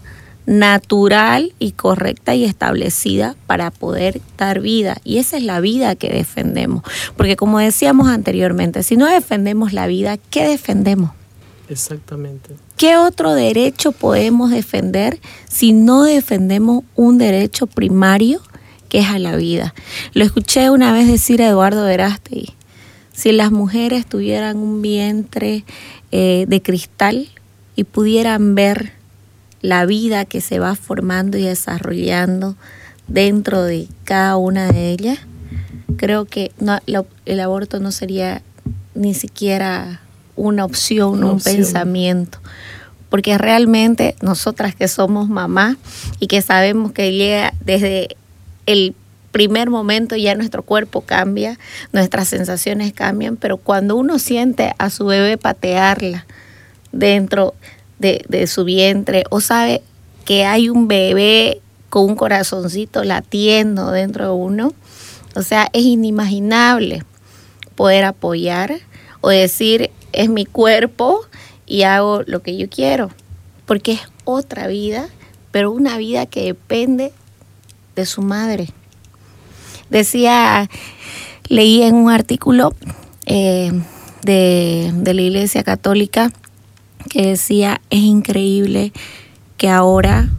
[0.46, 4.98] natural y correcta y establecida para poder dar vida.
[5.04, 6.84] Y esa es la vida que defendemos.
[7.16, 11.12] Porque como decíamos anteriormente, si no defendemos la vida, ¿qué defendemos?
[11.73, 12.55] Exactamente.
[12.77, 18.41] ¿Qué otro derecho podemos defender si no defendemos un derecho primario
[18.89, 19.73] que es a la vida?
[20.13, 22.53] Lo escuché una vez decir a Eduardo Verástegui,
[23.12, 25.65] si las mujeres tuvieran un vientre
[26.12, 27.29] eh, de cristal
[27.75, 28.93] y pudieran ver
[29.62, 32.55] la vida que se va formando y desarrollando
[33.07, 35.17] dentro de cada una de ellas,
[35.97, 36.51] creo que
[37.25, 38.43] el aborto no sería
[38.93, 40.03] ni siquiera
[40.36, 41.56] una opción, Una un opción.
[41.58, 42.39] pensamiento.
[43.10, 45.78] Porque realmente nosotras que somos mamás
[46.19, 48.15] y que sabemos que llega desde
[48.65, 48.96] el
[49.32, 51.60] primer momento ya nuestro cuerpo cambia,
[51.91, 56.26] nuestras sensaciones cambian, pero cuando uno siente a su bebé patearla
[56.91, 57.54] dentro
[58.00, 59.82] de, de su vientre o sabe
[60.26, 64.74] que hay un bebé con un corazoncito latiendo dentro de uno,
[65.36, 67.04] o sea, es inimaginable
[67.76, 68.74] poder apoyar
[69.22, 71.21] o decir, es mi cuerpo
[71.65, 73.10] y hago lo que yo quiero,
[73.65, 75.08] porque es otra vida,
[75.52, 77.12] pero una vida que depende
[77.95, 78.69] de su madre.
[79.89, 80.69] Decía,
[81.47, 82.73] leí en un artículo
[83.26, 83.71] eh,
[84.23, 86.32] de, de la Iglesia Católica
[87.10, 88.93] que decía, es increíble
[89.58, 90.30] que ahora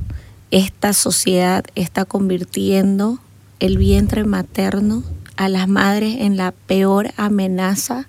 [0.50, 3.18] esta sociedad está convirtiendo
[3.60, 5.02] el vientre materno
[5.36, 8.06] a las madres en la peor amenaza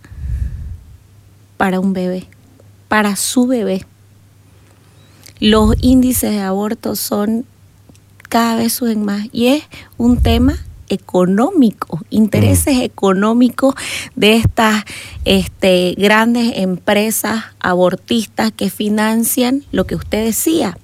[1.58, 2.28] para un bebé,
[2.88, 3.86] para su bebé.
[5.40, 7.46] Los índices de aborto son
[8.30, 9.64] cada vez suben más y es
[9.98, 10.58] un tema
[10.90, 13.76] económicos, intereses económicos
[14.16, 14.84] de estas
[15.26, 20.78] este, grandes empresas abortistas que financian lo que usted decía,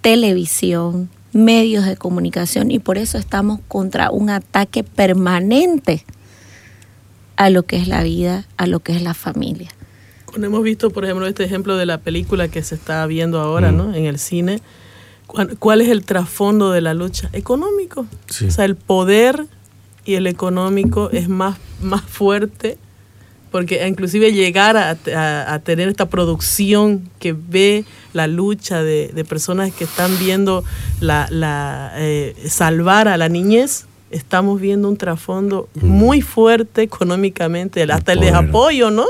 [0.00, 6.04] televisión, medios de comunicación y por eso estamos contra un ataque permanente
[7.36, 9.75] a lo que es la vida, a lo que es la familia.
[10.44, 13.76] Hemos visto, por ejemplo, este ejemplo de la película que se está viendo ahora, Mm.
[13.76, 13.94] ¿no?
[13.94, 14.60] En el cine,
[15.26, 17.28] ¿cuál, cuál es el trasfondo de la lucha?
[17.32, 18.06] Económico.
[18.28, 18.46] Sí.
[18.46, 19.46] O sea, el poder
[20.04, 22.78] y el económico es más, más fuerte
[23.50, 29.24] porque inclusive llegar a, a- a tener esta producción que ve la lucha de, de
[29.24, 30.62] personas que están viendo
[31.00, 38.12] la, la, eh, salvar a la niñez, estamos viendo un trasfondo muy fuerte económicamente, hasta
[38.12, 39.04] el desapoyo, ¿no?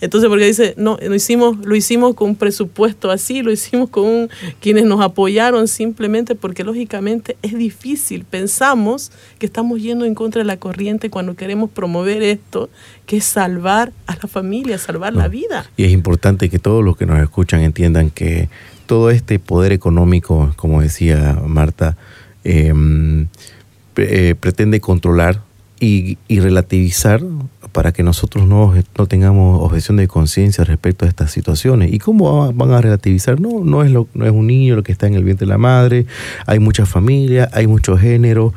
[0.00, 4.04] Entonces, porque dice, no, lo hicimos, lo hicimos con un presupuesto así, lo hicimos con
[4.06, 8.24] un- quienes nos apoyaron simplemente porque lógicamente es difícil.
[8.24, 12.70] Pensamos que estamos yendo en contra de la corriente cuando queremos promover esto,
[13.06, 15.70] que es salvar a la familia, salvar la vida.
[15.76, 18.48] Y es importante que todos los que nos escuchan entiendan que
[18.86, 21.96] todo este poder económico, como decía Marta,
[22.42, 23.28] eh, pre-
[24.02, 25.42] eh, pretende controlar
[25.80, 27.22] y, y relativizar
[27.72, 31.92] para que nosotros no, no tengamos objeción de conciencia respecto a estas situaciones.
[31.92, 33.40] ¿Y cómo va- van a relativizar?
[33.40, 35.50] No, no es, lo, no es un niño lo que está en el vientre de
[35.52, 36.06] la madre,
[36.46, 38.52] hay mucha familia, hay mucho género.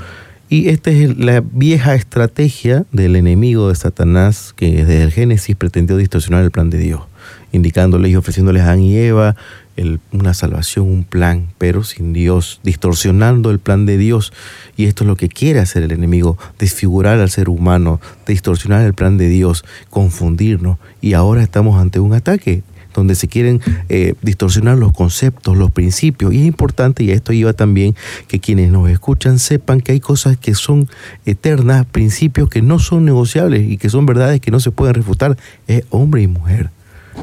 [0.50, 5.96] Y esta es la vieja estrategia del enemigo de Satanás que desde el Génesis pretendió
[5.98, 7.02] distorsionar el plan de Dios,
[7.54, 9.38] indicándoles y ofreciéndoles a Adán y Eva
[9.78, 14.34] el- una salvación, un plan, pero sin Dios, distorsionando el plan de Dios.
[14.76, 18.94] Y esto es lo que quiere hacer el enemigo, desfigurar al ser humano, distorsionar el
[18.94, 20.78] plan de Dios, confundirnos.
[21.02, 22.64] Y ahora estamos ante un ataque
[22.94, 26.32] donde se quieren eh, distorsionar los conceptos, los principios.
[26.32, 27.96] Y es importante, y a esto iba también,
[28.28, 30.88] que quienes nos escuchan sepan que hay cosas que son
[31.26, 35.36] eternas, principios que no son negociables y que son verdades que no se pueden refutar.
[35.68, 36.70] Es hombre y mujer.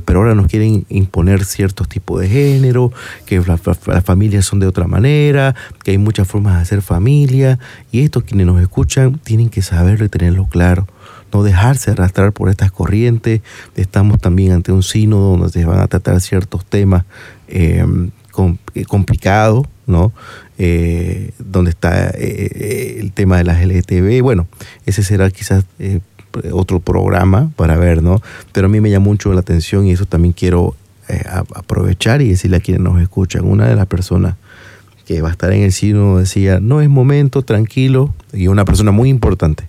[0.05, 2.92] Pero ahora nos quieren imponer ciertos tipos de género,
[3.26, 6.83] que la- la- las familias son de otra manera, que hay muchas formas de hacer
[6.83, 7.59] familia.
[7.92, 10.87] Y esto quienes nos escuchan tienen que saberlo y tenerlo claro
[11.33, 13.40] no dejarse arrastrar por estas corrientes.
[13.76, 17.05] Estamos también ante un sínodo donde se van a tratar ciertos temas
[17.46, 17.85] eh,
[18.74, 20.12] eh, complicados, ¿no?
[20.59, 24.22] Eh, donde está el tema de las LGTB.
[24.22, 24.48] Bueno,
[24.87, 25.64] ese será quizás
[26.53, 28.21] otro programa para ver, ¿no?
[28.53, 30.75] Pero a mí me llama mucho la atención y eso también quiero
[31.09, 31.23] eh,
[31.55, 33.45] aprovechar y decirle a quienes nos escuchan.
[33.45, 34.37] Una de las personas
[35.07, 38.93] que va a estar en el sínodo decía, no es momento, tranquilo, y una persona
[38.93, 39.64] muy importante,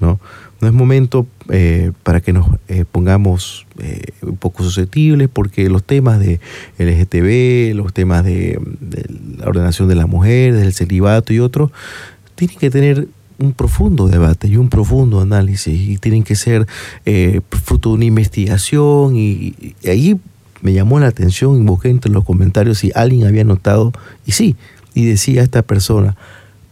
[0.00, 0.20] ¿no?
[0.60, 5.84] No es momento eh, para que nos eh, pongamos eh, un poco susceptibles porque los
[5.84, 6.40] temas de
[6.78, 9.04] LGTB, los temas de, de
[9.38, 11.72] la ordenación de la mujer, del celibato y otros,
[12.36, 16.66] tienen que tener un profundo debate y un profundo análisis y tienen que ser
[17.04, 20.18] eh, fruto de una investigación y, ahí
[20.62, 23.92] me llamó la atención y busqué entre los comentarios si alguien había notado
[24.24, 24.56] y sí,
[24.94, 26.16] y decía esta persona,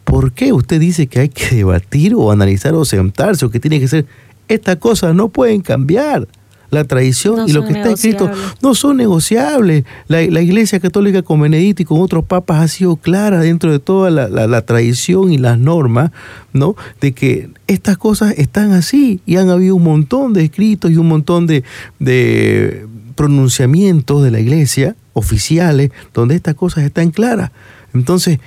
[0.04, 3.78] ¿por qué usted dice que hay que debatir o analizar o sentarse o que tiene
[3.78, 4.06] que ser?
[4.48, 6.26] Estas cosas no pueden cambiar.
[6.74, 8.30] La tradición No y lo que está escrito
[8.62, 9.84] no son negociables.
[10.08, 13.78] La, la Iglesia Católica con Benedicto y con otros papas ha sido clara dentro de
[13.78, 16.10] toda la, la- la tradición y las normas,
[16.52, 16.76] ¿no?
[17.00, 21.08] De que estas cosas están así y han habido un montón de escritos y un
[21.08, 21.64] montón de,
[21.98, 27.50] de pronunciamientos de la Iglesia oficiales donde estas cosas están claras.
[27.94, 28.40] Entonces,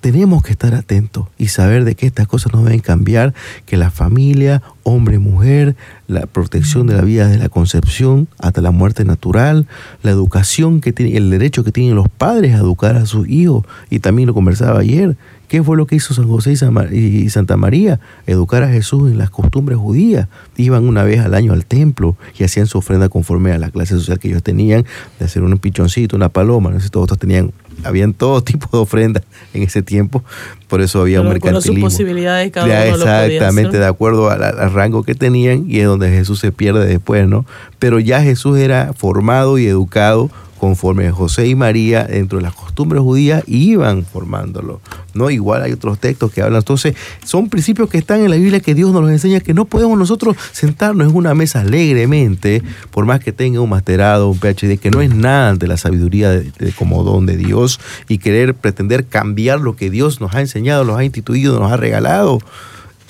[0.00, 3.34] tenemos que estar atentos y saber de que estas cosas no deben cambiar,
[3.66, 8.70] que la familia, hombre, mujer, la protección de la vida de la concepción hasta la
[8.70, 9.66] muerte natural,
[10.02, 13.64] la educación que tiene, el derecho que tienen los padres a educar a sus hijos,
[13.90, 15.16] y también lo conversaba ayer,
[15.48, 16.54] ¿qué fue lo que hizo San José
[16.92, 18.00] y, Santa María?
[18.26, 20.28] Educar a Jesús en las costumbres judías.
[20.56, 23.94] Iban una vez al año al templo y hacían su ofrenda conforme a la clase
[23.94, 24.84] social que ellos tenían,
[25.18, 27.52] de hacer un pichoncito, una paloma, no sé, todos tenían
[27.84, 29.22] habían todo tipo de ofrendas
[29.54, 30.24] en ese tiempo,
[30.68, 31.86] por eso había un Pero con sus mercantilismo.
[31.86, 33.80] posibilidades cada Ya, uno lo podía exactamente, hacer.
[33.80, 37.46] de acuerdo al, al rango que tenían y es donde Jesús se pierde después, ¿no?
[37.78, 43.00] Pero ya Jesús era formado y educado conforme José y María dentro de las costumbres
[43.02, 44.80] judías iban formándolo,
[45.14, 45.30] ¿no?
[45.30, 48.74] Igual hay otros textos que hablan, entonces son principios que están en la Biblia que
[48.74, 53.32] Dios nos enseña que no podemos nosotros sentarnos en una mesa alegremente, por más que
[53.32, 57.24] tenga un masterado, un PhD, que no es nada de la sabiduría de- como don
[57.26, 61.58] de Dios y querer pretender cambiar lo que Dios nos ha enseñado, nos ha instituido,
[61.58, 62.38] nos ha regalado.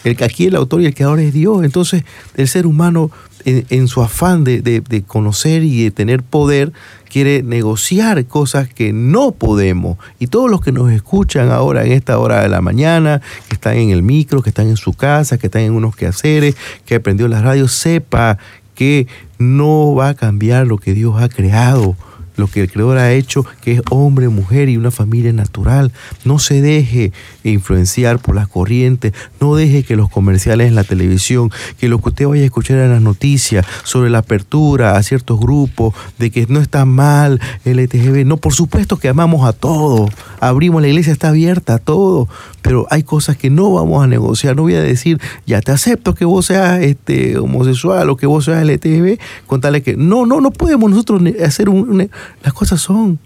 [0.05, 1.65] El que aquí el autor y el creador es Dios.
[1.65, 2.05] Entonces,
[2.37, 3.11] el ser humano,
[3.45, 6.73] en, su afán de conocer y de tener poder,
[7.09, 9.99] quiere negociar cosas que no podemos.
[10.19, 13.77] Y todos los que nos escuchan ahora en esta hora de la mañana, que están
[13.77, 17.29] en el micro, que están en su casa, que están en unos quehaceres, que aprendió
[17.29, 18.39] la radio, sepa
[18.75, 19.07] que
[19.39, 21.97] no va a cambiar lo que Dios ha creado
[22.39, 25.93] lo que el Creador ha hecho, que es hombre, mujer y una familia natural.
[26.25, 27.13] No se deje
[27.45, 32.11] influenciar por las corrientes, no deje que los comerciales en la televisión, que lo que
[32.11, 36.47] usted vaya a escuchar en las noticias sobre la apertura a ciertos grupos, de que
[36.49, 38.25] no está mal el LTGB.
[38.25, 40.11] No, por supuesto que amamos a todos,
[40.41, 42.29] abrimos, la iglesia está abierta a todo,
[42.63, 44.57] pero hay cosas que no vamos a negociar.
[44.57, 48.45] No voy a decir, ya te acepto que vos seas este, homosexual o que vos
[48.45, 52.11] seas LTGB, contarle que no, no, no podemos nosotros hacer un-
[52.43, 53.19] las cosas son.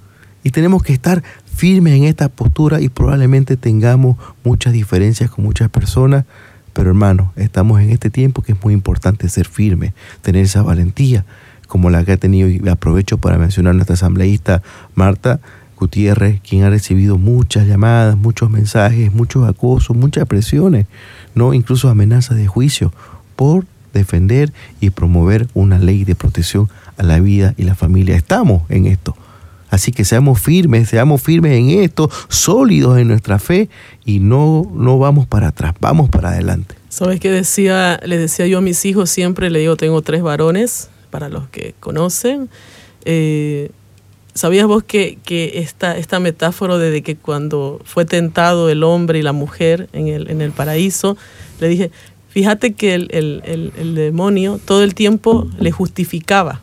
[0.44, 1.22] Y tenemos que estar
[1.55, 6.24] firmes en esta postura y probablemente tengamos muchas diferencias con muchas personas,
[6.72, 11.24] pero hermano, estamos en este tiempo que es muy importante ser firme, tener esa valentía
[11.68, 12.48] como la que ha tenido.
[12.48, 14.62] Y aprovecho para mencionar nuestra asambleísta
[14.94, 15.40] Marta
[15.76, 20.86] Gutiérrez, quien ha recibido muchas llamadas, muchos mensajes, muchos acosos, muchas presiones,
[21.34, 22.92] no incluso amenazas de juicio
[23.36, 26.68] por defender y promover una ley de protección
[26.99, 28.16] a la vida y la familia.
[28.16, 29.16] Estamos en esto.
[29.70, 33.70] Así que seamos firmes, seamos firmes en esto, sólidos en nuestra fe
[34.05, 36.74] y no, no vamos para atrás, vamos para adelante.
[36.90, 37.99] ¿Sabes qué decía?
[38.05, 41.74] Le decía yo a mis hijos siempre, le digo, tengo tres varones, para los que
[41.80, 42.51] conocen.
[43.07, 43.70] Eh,
[44.34, 49.22] ¿Sabías vos que, que esta, esta metáfora de, que cuando fue tentado el hombre y
[49.22, 51.16] la mujer en el, en el paraíso,
[51.61, 51.90] le dije,
[52.30, 56.61] fíjate que el- el- el demonio todo el tiempo le justificaba.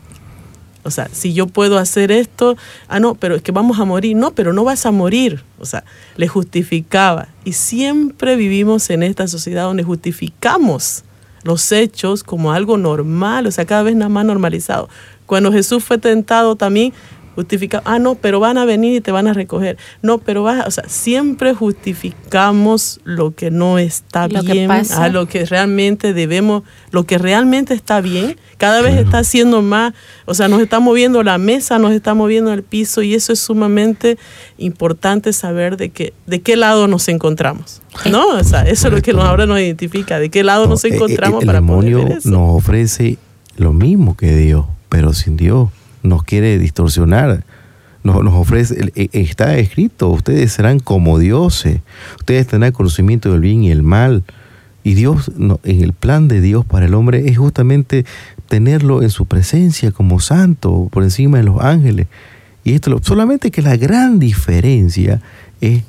[0.82, 2.56] O sea, si yo puedo hacer esto,
[2.88, 4.16] ah, no, pero es que vamos a morir.
[4.16, 5.42] No, pero no vas a morir.
[5.58, 5.84] O sea,
[6.16, 7.28] le justificaba.
[7.44, 11.04] Y siempre vivimos en esta sociedad donde justificamos
[11.42, 14.88] los hechos como algo normal, o sea, cada vez nada más normalizado.
[15.26, 16.92] Cuando Jesús fue tentado también,
[17.40, 19.76] justifica, ah, no, pero van a venir y te van a recoger.
[20.02, 25.26] No, pero vas, o sea, siempre justificamos lo que no está Lo bien, a lo
[25.26, 29.94] que realmente debemos, lo que realmente está bien, cada vez está haciendo más,
[30.26, 33.40] o sea, nos está moviendo la mesa, nos está moviendo el piso y eso es
[33.40, 34.18] sumamente
[34.58, 37.80] importante saber de qué, de qué lado nos encontramos.
[38.10, 38.28] ¿No?
[38.28, 40.92] O sea, eso es lo que ahora nos identifica, de qué lado nos No, eh,
[40.92, 42.30] eh, encontramos el para poder demonio ver eso.
[42.30, 43.18] nos ofrece
[43.56, 45.70] lo mismo que Dios, pero sin Dios.
[46.02, 47.44] Nos quiere distorsionar.
[48.02, 51.80] Nos, nos ofrece, eh, está escrito, ustedes serán como dioses,
[52.18, 54.24] ustedes tendrán conocimiento del bien y el mal.
[54.82, 58.06] Y Dios, no, en el plan de Dios para el hombre es justamente
[58.48, 62.06] tenerlo en su presencia como santo, por encima de los ángeles.
[62.64, 65.20] Y esto lo- solamente que la gran diferencia
[65.60, 65.82] es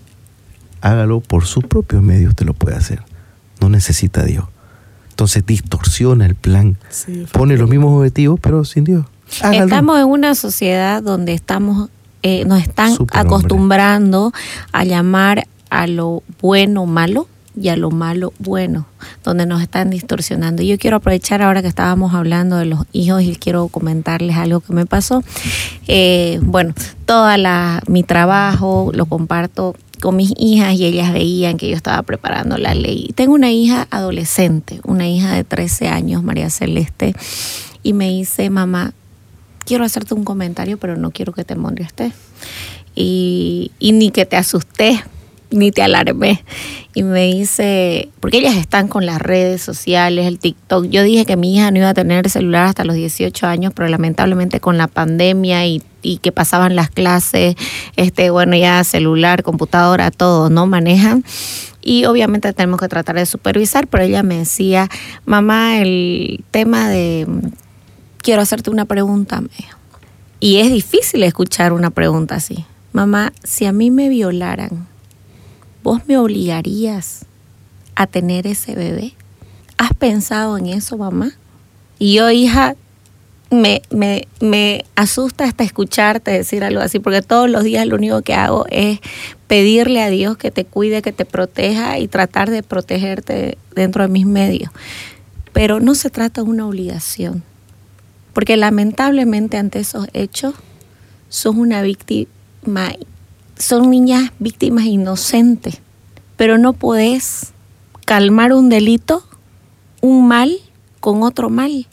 [0.82, 3.02] hágalo por sus propios medios, usted lo puede hacer.
[3.62, 4.46] No necesita a Dios.
[5.12, 6.78] Entonces distorsiona el plan.
[6.90, 9.06] Sí, Pone los mismos objetivos, pero sin Dios.
[9.42, 9.64] Hágalo.
[9.64, 11.90] Estamos en una sociedad donde estamos,
[12.24, 14.34] eh, nos están acostumbrando
[14.72, 17.28] a llamar a lo bueno malo
[17.60, 18.86] y a lo malo bueno,
[19.24, 20.62] donde nos están distorsionando.
[20.62, 24.62] Y yo quiero aprovechar ahora que estábamos hablando de los hijos y quiero comentarles algo
[24.62, 25.24] que me pasó.
[25.88, 26.74] Eh, bueno,
[27.06, 32.02] toda la, mi trabajo lo comparto con mis hijas y ellas veían que yo estaba
[32.04, 33.12] preparando la ley.
[33.16, 37.14] Tengo una hija adolescente, una hija de 13 años, María Celeste,
[37.84, 38.94] y me dice, mamá,
[39.72, 42.12] quiero hacerte un comentario, pero no quiero que te molestes.
[42.94, 45.00] Y, y ni que te asustes,
[45.50, 46.44] ni te alarmé.
[46.94, 50.88] Y me dice, porque ellas están con las redes sociales, el TikTok.
[50.88, 53.88] Yo dije que mi hija no iba a tener celular hasta los 18 años, pero
[53.88, 55.82] lamentablemente con la pandemia y,
[56.22, 57.56] que pasaban las clases,
[57.96, 60.66] este, bueno, ya celular, computadora, todo, ¿no?
[60.66, 61.24] Manejan.
[61.82, 64.90] Y obviamente tenemos que tratar de supervisar, pero ella me decía,
[65.26, 67.26] mamá, el tema de
[68.22, 69.42] quiero hacerte una pregunta.
[69.42, 69.50] me.
[70.40, 72.66] Y es difícil escuchar una pregunta así.
[72.94, 74.88] Mamá, si a mí me violaran,
[75.84, 77.26] ¿vos me obligarías
[77.96, 79.14] a tener ese bebé?
[79.78, 81.32] ¿Has pensado en eso, mamá?
[82.00, 82.76] Y yo, hija,
[83.52, 88.22] me, me, me asusta hasta escucharte decir algo así, porque todos los días lo único
[88.22, 89.00] que hago es
[89.48, 94.10] pedirle a Dios que te cuide, que te proteja y tratar de protegerte dentro de
[94.10, 94.72] mis medios.
[95.54, 97.44] Pero no se trata de una obligación,
[98.34, 100.56] porque lamentablemente ante esos hechos
[101.30, 102.94] sos una víctima,
[103.58, 105.80] son niñas víctimas inocentes,
[106.38, 107.54] pero no podés
[108.06, 109.24] calmar un delito,
[110.02, 110.58] un mal,
[111.00, 111.88] con otro mal.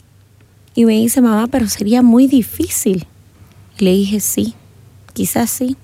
[0.75, 3.05] Y me dice, mamá, pero sería muy difícil.
[3.77, 4.55] Le dije, sí,
[5.13, 5.77] quizás sí.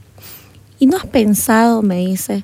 [0.80, 2.44] ¿Y no has pensado, me dice,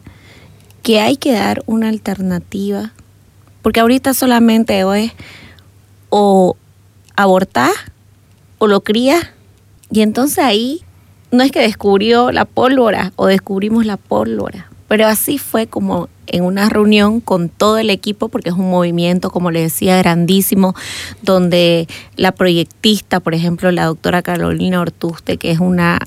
[0.84, 2.94] que hay que dar una alternativa
[3.62, 5.12] Porque ahorita solamente es
[6.10, 6.58] o
[7.16, 7.72] abortar
[8.62, 9.34] o lo cría.
[9.90, 10.82] Y entonces ahí
[11.32, 16.44] no es que descubrió la pólvora o descubrimos la pólvora, pero así fue como en
[16.44, 20.76] una reunión con todo el equipo, porque es un movimiento, como le decía, grandísimo,
[21.24, 25.98] donde la proyectista, por ejemplo, la doctora Carolina Ortuste, que es una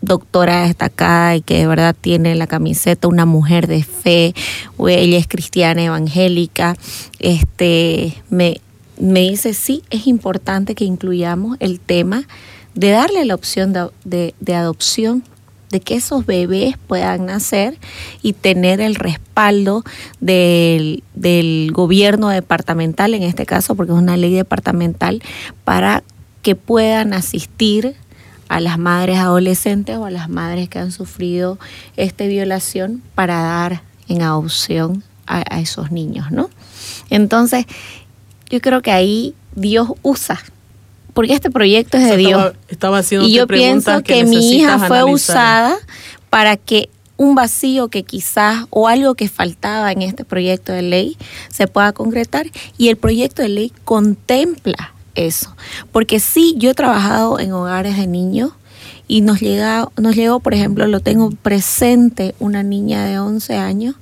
[0.00, 4.32] doctora destacada y que de verdad tiene la camiseta, una mujer de fe,
[4.78, 6.76] ella es cristiana evangélica,
[7.18, 8.60] este, me,
[8.98, 12.26] me dice, sí, es importante que incluyamos el tema
[12.74, 15.22] de darle la opción de, de, adopción
[15.70, 17.78] de que esos bebés puedan nacer
[18.22, 19.84] y tener el respaldo
[20.20, 25.22] del, del, gobierno departamental, en este caso, porque es una ley departamental,
[25.64, 26.02] para
[26.42, 27.96] que puedan asistir
[28.48, 31.58] a las madres adolescentes o a las madres que han sufrido
[31.96, 36.50] esta violación para dar en adopción a, esos niños, ¿no?
[37.10, 37.66] Entonces,
[38.50, 40.40] yo creo que ahí Dios usa
[41.14, 42.52] porque este proyecto es de Dios.
[42.68, 45.76] Estaba haciendo y yo pienso que, mi hija fue usada
[46.28, 51.16] para que un vacío que quizás o algo que faltaba en este proyecto de ley
[51.48, 55.54] se pueda concretar y el proyecto de ley contempla eso.
[55.92, 58.50] Porque sí, yo he trabajado en hogares de niños
[59.06, 63.94] y nos, llega, nos llegó, por ejemplo, lo tengo presente, una niña de 11 años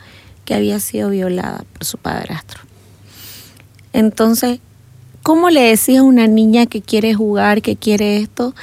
[0.46, 2.62] que había sido violada por su padrastro.
[3.92, 4.60] Entonces,
[5.22, 8.54] ¿cómo le decís a una niña que quiere jugar, que quiere esto,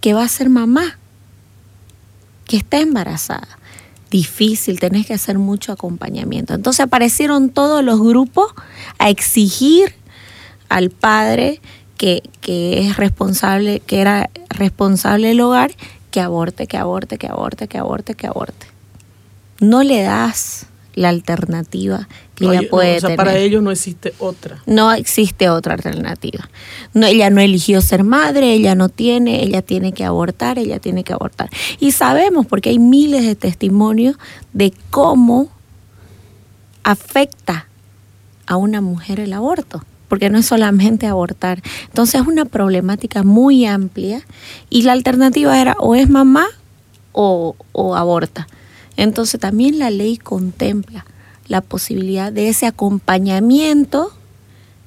[0.00, 0.98] que va a ser mamá,
[2.46, 3.48] que está embarazada?
[4.10, 6.54] Difícil, tenés que hacer mucho acompañamiento.
[6.54, 8.52] Entonces aparecieron todos los grupos
[8.98, 9.94] a exigir
[10.68, 11.60] al padre
[11.96, 12.22] que,
[12.86, 15.72] es responsable, que era responsable del hogar,
[16.10, 18.66] que aborte, que aborte, que aborte, que aborte, que aborte.
[19.60, 23.16] No le das la alternativa que ella puede tener.
[23.16, 24.62] Para ellos no existe otra.
[24.66, 26.48] No existe otra alternativa.
[26.92, 31.04] No, ella no eligió ser madre, ella no tiene, ella tiene que abortar, ella tiene
[31.04, 31.50] que abortar.
[31.78, 34.16] Y sabemos, porque hay miles de testimonios
[34.52, 35.48] de cómo
[36.82, 37.68] afecta
[38.46, 39.82] a una mujer el aborto
[40.14, 41.60] porque no es solamente abortar.
[41.86, 44.22] Entonces es una problemática muy amplia
[44.70, 46.46] y la alternativa era o es mamá
[47.10, 47.56] o,
[47.96, 48.46] aborta.
[48.96, 51.04] Entonces también la ley contempla
[51.46, 54.12] la posibilidad de ese acompañamiento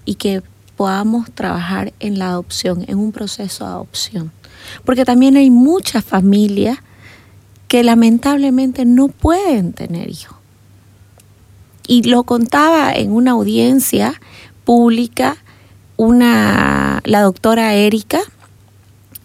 [0.06, 0.42] y que
[0.76, 4.32] podamos trabajar en la adopción, en un proceso de adopción.
[4.86, 6.80] Porque también hay muchas familias
[7.68, 10.38] que lamentablemente no pueden tener hijos.
[11.88, 14.20] Y lo contaba en una audiencia
[14.66, 15.38] pública
[15.96, 18.20] una, la doctora Erika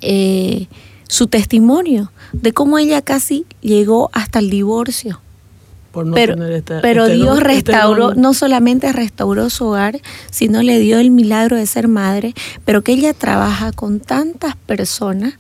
[0.01, 0.68] eh,
[1.09, 5.20] su testimonio de cómo ella casi llegó hasta el divorcio.
[6.14, 6.37] pero,
[6.80, 11.89] pero Dios restauró, no solamente restauró su hogar, sino le dio el milagro de ser
[11.89, 15.35] madre, pero que ella trabaja con tantas personas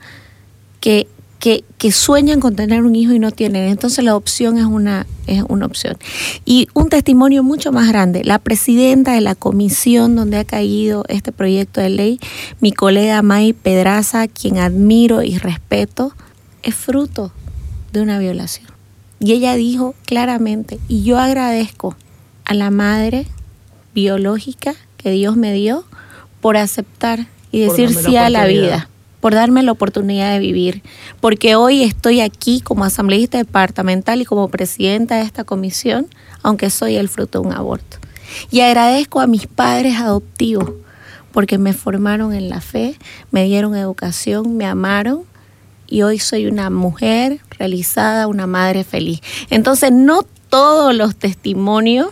[0.80, 1.06] que
[1.42, 3.68] que, sueñan con tener un hijo y no tienen.
[3.68, 5.96] Entonces la opción es una, es una opción.
[6.44, 11.32] Y un testimonio mucho más grande, la presidenta de la comisión donde ha caído este
[11.32, 12.20] proyecto de ley,
[12.60, 16.14] mi colega May Pedraza, quien admiro y respeto,
[16.62, 17.32] es fruto
[17.92, 18.68] de una violación.
[19.20, 21.96] Y ella dijo claramente, y yo agradezco
[22.44, 23.26] a la madre
[23.94, 25.84] biológica que Dios me dio
[26.40, 28.88] por aceptar y decir sí a la vida
[29.22, 30.82] por darme la oportunidad de vivir,
[31.20, 36.08] porque hoy estoy aquí como asambleísta departamental y como presidenta de esta comisión,
[36.42, 37.98] aunque soy el fruto de un aborto.
[38.50, 40.72] Y agradezco a mis padres adoptivos,
[41.30, 42.96] porque me formaron en la fe,
[43.30, 45.22] me dieron educación, me amaron
[45.92, 49.20] y hoy soy una mujer realizada, una madre feliz.
[49.50, 52.08] Entonces, no todos los testimonios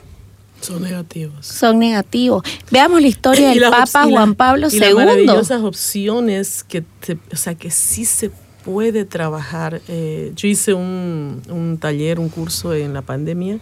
[0.60, 1.46] son negativos.
[1.46, 2.42] Son negativos.
[2.70, 4.78] Veamos la historia del Papa Juan Pablo II.
[4.78, 6.84] Las maravillosas opciones que,
[7.32, 8.30] o sea, que sí se
[8.62, 9.80] puede trabajar.
[9.88, 13.58] Eh, yo hice un, taller, un curso en la pandemia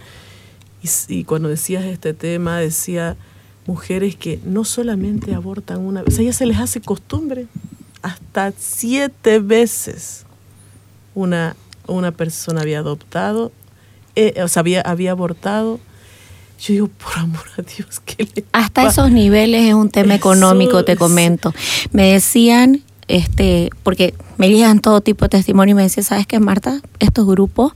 [1.09, 3.17] y, cuando decías este tema decía
[3.67, 7.47] mujeres que no solamente abortan una vez, o sea, ya se les hace costumbre
[8.03, 10.25] hasta siete veces
[11.15, 13.53] una, una persona había adoptado,
[14.17, 15.81] eh, o sea, había, había abortado
[16.61, 20.85] yo digo, por amor a Dios, ¿qué le Hasta esos niveles es un tema económico,
[20.85, 21.55] te comento.
[21.93, 26.41] Me decían, este, porque me llegan todo tipo de testimonio y me decían, ¿sabes qué,
[26.41, 26.81] Marta?
[26.99, 27.75] Estos grupos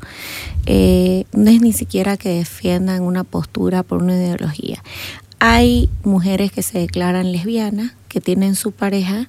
[0.66, 4.82] eh, no es ni siquiera que defiendan una postura por una ideología.
[5.38, 9.28] Hay mujeres que se declaran lesbianas, que tienen su pareja,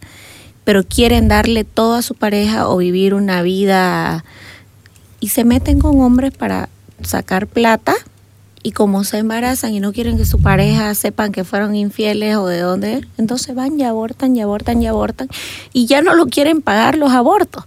[0.64, 4.24] pero quieren darle todo a su pareja o vivir una vida
[5.20, 6.70] y se meten con hombres para
[7.02, 7.94] sacar plata
[8.62, 12.48] y como se embarazan y no quieren que su pareja sepan que fueron infieles o
[12.48, 15.28] de dónde, entonces van y abortan y abortan y abortan
[15.74, 17.66] y ya no lo quieren pagar los abortos.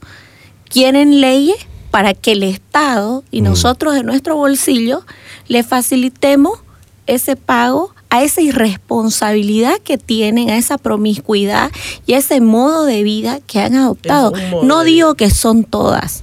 [0.71, 1.57] Quieren leyes
[1.91, 3.45] para que el Estado y Mm.
[3.45, 5.05] nosotros de nuestro bolsillo
[5.49, 6.59] le facilitemos
[7.07, 11.71] ese pago a esa irresponsabilidad que tienen, a esa promiscuidad
[12.07, 14.33] y a ese modo de vida que han adoptado.
[14.63, 16.23] No digo que son todas,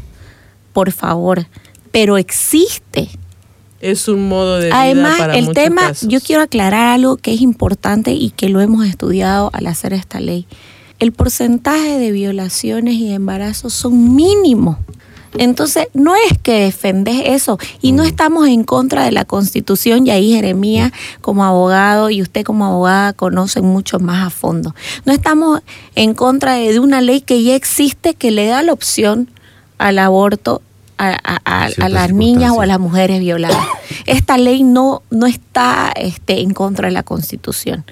[0.72, 1.48] por favor,
[1.92, 3.10] pero existe.
[3.82, 6.10] Es un modo de vida Además, el muchos tema, casos.
[6.10, 10.20] yo quiero aclarar algo que es importante y que lo hemos estudiado al hacer esta
[10.22, 10.48] ley.
[11.00, 14.78] El porcentaje de violaciones y de embarazos son mínimos.
[15.38, 20.12] Entonces, no es que defendes eso y no estamos en contra de la Constitución y
[20.12, 24.76] ahí Jeremías como abogado y usted como abogada conocen mucho más a fondo.
[25.06, 25.62] No estamos
[25.96, 29.30] en contra de, una ley que ya existe que le da la opción
[29.78, 30.62] al aborto
[30.98, 33.66] a, a- a- a Ciertas las niñas o a las mujeres violadas.
[34.06, 37.84] Esta ley no, no está este, en contra de la Constitución.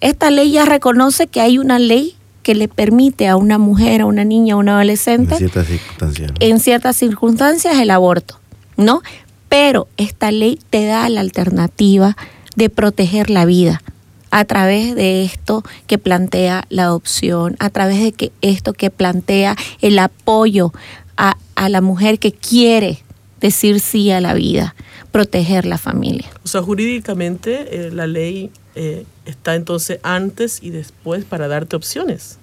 [0.00, 4.06] Esta ley ya reconoce que hay una ley que le permite a una mujer, a
[4.06, 6.30] una niña, a un En adolescente, ciertas circunstancias.
[6.30, 6.36] ¿no?
[6.38, 8.38] en ciertas circunstancias, el aborto,
[8.76, 9.02] ¿no?
[9.48, 12.16] Pero esta ley te da la alternativa
[12.54, 13.82] de proteger la vida
[14.30, 19.56] a través de esto que plantea la adopción, a través de que esto que plantea
[19.80, 20.72] el apoyo
[21.16, 23.02] a, a la mujer que quiere
[23.40, 24.74] decir sí a la vida,
[25.12, 26.30] proteger la familia.
[26.44, 32.38] O sea, jurídicamente eh, la ley eh, está entonces antes y después para darte opciones.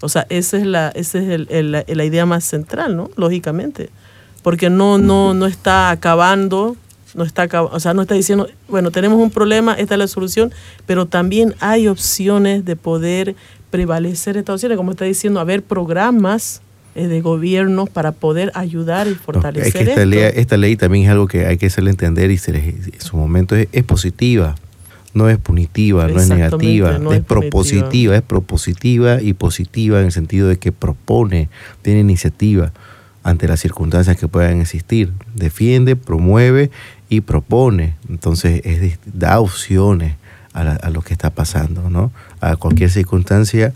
[0.00, 3.10] O sea, esa es la, esa es el- el- la, la idea más central, ¿no?
[3.16, 3.90] Lógicamente.
[4.42, 6.76] Porque no, no, no está acabando,
[7.14, 10.08] no está acab- o sea, no está diciendo, bueno, tenemos un problema, esta es la
[10.08, 10.52] solución,
[10.84, 13.34] pero también hay opciones de poder
[13.70, 16.60] prevalecer estas opciones, como está diciendo, haber programas
[16.94, 20.04] eh, de gobierno para poder ayudar y No, fortalecer es que esta esto.
[20.10, 23.16] ley, esta ley también es algo que hay que hacerle entender y se en su
[23.16, 24.54] momento es, es positiva,
[25.14, 27.50] no es punitiva, no es negativa, no es, es punitiva.
[27.50, 31.48] propositiva, es propositiva y positiva en el sentido de que propone,
[31.82, 32.72] tiene iniciativa
[33.22, 36.70] ante las circunstancias que puedan existir, defiende, promueve
[37.08, 40.16] y propone, entonces es da opciones
[40.52, 42.12] a, la- a lo que está pasando, ¿no?
[42.40, 43.72] A cualquier circunstancia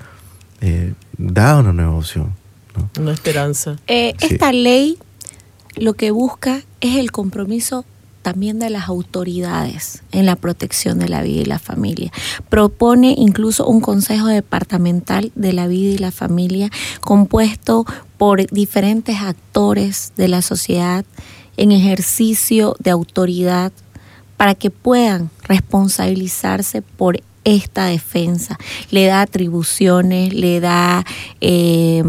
[0.61, 2.35] eh, da una nueva opción,
[2.77, 2.91] ¿no?
[3.03, 3.77] Una esperanza.
[3.87, 4.35] Eh, Sí.
[4.35, 4.99] Esta ley
[5.77, 7.85] lo que busca es el compromiso
[8.29, 12.13] también de las autoridades en la protección de la vida y la familia.
[12.51, 16.69] Propone incluso un consejo departamental de la vida y la familia
[17.01, 17.87] compuesto
[18.19, 21.07] por diferentes actores de la sociedad
[21.57, 23.73] en ejercicio de autoridad
[24.37, 28.59] para que puedan responsabilizarse por esta defensa.
[28.91, 31.07] Le da atribuciones, le da
[31.41, 32.03] eh,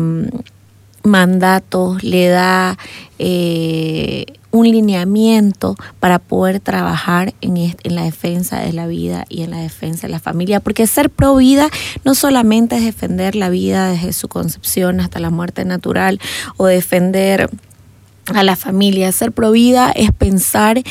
[1.01, 2.78] mandatos, le da
[3.20, 9.52] eh, un lineamiento para poder trabajar en, en la defensa de la vida y en
[9.52, 10.60] la defensa de la familia.
[10.60, 11.70] Porque ser pro vida
[12.04, 16.20] no solamente es defender la vida desde su concepción hasta la muerte natural
[16.58, 17.50] o defender
[18.34, 19.12] a la familia.
[19.12, 20.82] Ser pro vida es pensar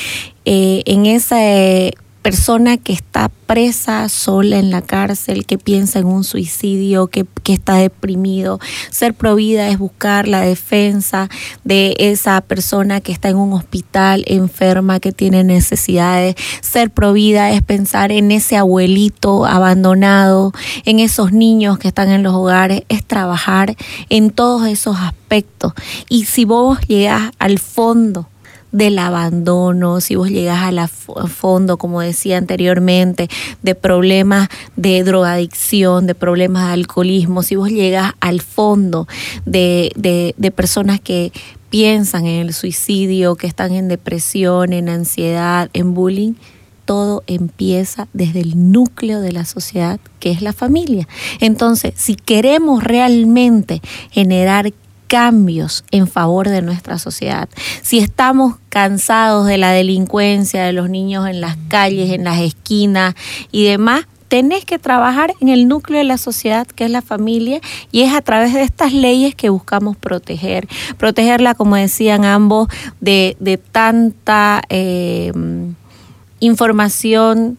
[0.45, 1.95] eh, en esa eh,
[2.29, 7.55] persona que está presa sola en la cárcel, que piensa en un suicidio, que, que
[7.55, 8.61] está deprimido.
[8.91, 11.31] Ser pro vida es buscar la defensa
[11.65, 16.35] de esa persona que está en un hospital enferma, que tiene necesidades.
[16.61, 20.53] Ser pro vida es pensar en ese abuelito abandonado,
[20.85, 23.75] en esos niños que están en los hogares, es trabajar
[24.11, 25.73] en todos esos aspectos.
[26.11, 28.29] Y si vos llegas al fondo,
[28.73, 33.29] del abandono, si vos llegás a la fo- fondo, como decía anteriormente,
[33.63, 39.09] de problemas de drogadicción, de problemas de alcoholismo, si vos llegás al fondo
[39.47, 41.33] de, de, de personas que
[41.71, 46.35] piensan en el suicidio, que están en depresión, en ansiedad, en bullying,
[46.85, 51.07] todo empieza desde el núcleo de la sociedad, que es la familia.
[51.41, 54.73] Entonces, si queremos realmente generar
[55.09, 57.49] cambios en favor de nuestra sociedad.
[57.83, 63.15] Si estamos cansados de la delincuencia, de los niños en las calles, en las esquinas
[63.51, 67.61] y demás, tenés que trabajar en el núcleo de la sociedad, que es la familia,
[67.91, 70.69] y es a través de estas leyes que buscamos proteger.
[70.99, 72.69] Protegerla, como decían ambos,
[73.01, 75.33] de, tanta eh,
[76.41, 77.57] información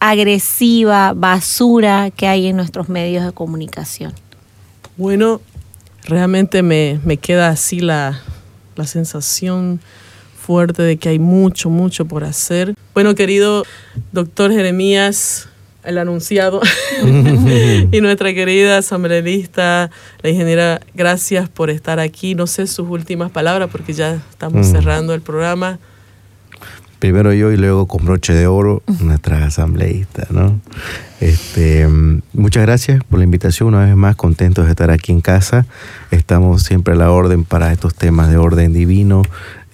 [0.00, 4.12] agresiva, basura que hay en nuestros medios de comunicación.
[4.96, 5.40] Bueno,
[6.04, 8.20] realmente me, me queda así la,
[8.76, 9.80] la sensación
[10.40, 12.74] fuerte de que hay mucho, mucho por hacer.
[12.94, 13.64] Bueno, querido
[14.12, 15.48] doctor Jeremías,
[15.84, 16.60] el anunciado,
[17.92, 19.90] y nuestra querida asambleísta,
[20.22, 22.34] la ingeniera, gracias por estar aquí.
[22.34, 24.70] No sé sus últimas palabras porque ya estamos Mm.
[24.72, 25.78] cerrando el programa.
[27.00, 30.60] Primero yo y luego con broche de oro, nuestra asambleísta, ¿no?
[31.20, 35.20] Este, mm, muchas gracias por la invitación, una vez más contentos de estar aquí en
[35.20, 35.66] casa.
[36.12, 39.22] Estamos siempre a la orden para estos temas de orden divino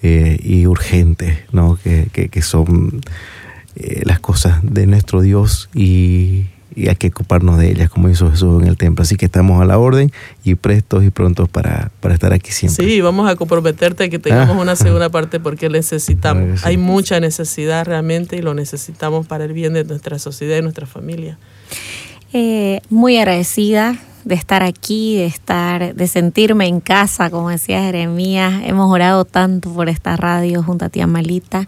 [0.01, 1.77] eh, y urgentes, ¿no?
[1.83, 3.01] Que, que- que son
[3.75, 6.45] eh, las cosas de nuestro Dios y,
[6.75, 9.01] y hay que ocuparnos de ellas, como hizo Jesús en el templo.
[9.03, 10.11] Así que estamos a la orden
[10.43, 12.85] y prestos y prontos para, para estar aquí siempre.
[12.85, 14.61] Sí, vamos a comprometerte a que tengamos Ah.
[14.61, 16.41] una segunda parte porque necesitamos.
[16.43, 16.65] Claro que sí.
[16.67, 20.85] Hay mucha necesidad realmente y lo necesitamos para el bien de nuestra sociedad y nuestra
[20.85, 21.37] familia.
[22.33, 23.95] Eh, muy agradecida
[24.27, 28.61] de estar aquí, de estar, de sentirme en casa, como decía Jeremías.
[28.65, 31.65] Hemos orado tanto por esta radio junto a tía Malita.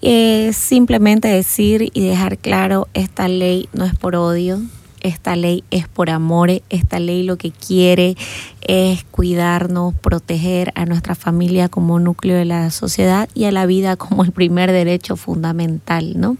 [0.00, 4.60] Eh, simplemente decir y dejar claro, esta ley no es por odio,
[5.02, 8.16] esta ley es por amor, esta ley lo que quiere
[8.62, 13.96] es cuidarnos, proteger a nuestra familia como núcleo de la sociedad y a la vida
[13.96, 16.36] como el primer derecho fundamental, ¿no?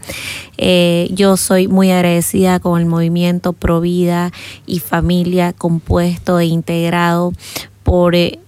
[0.56, 4.32] Eh, yo soy muy agradecida con el movimiento Pro Vida
[4.66, 7.32] y Familia compuesto e integrado
[7.82, 8.38] por eh,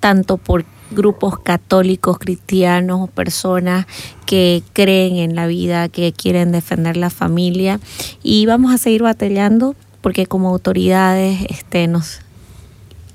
[0.00, 3.86] tanto por grupos católicos, cristianos, personas
[4.26, 7.80] que creen en la vida, que quieren defender la familia.
[8.22, 12.20] Y vamos a seguir batallando porque como autoridades este, nos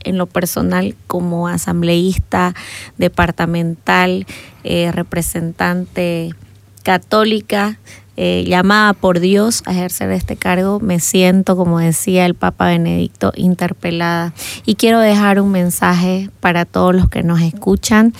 [0.03, 2.53] en lo personal como asambleísta
[2.97, 4.25] departamental,
[4.63, 6.35] eh, representante
[6.83, 7.79] católica,
[8.15, 13.33] eh, llamada por Dios a ejercer este cargo, me siento, como decía el Papa Benedicto,
[13.35, 14.33] interpelada.
[14.65, 18.13] Y quiero dejar un mensaje para todos los que nos escuchan.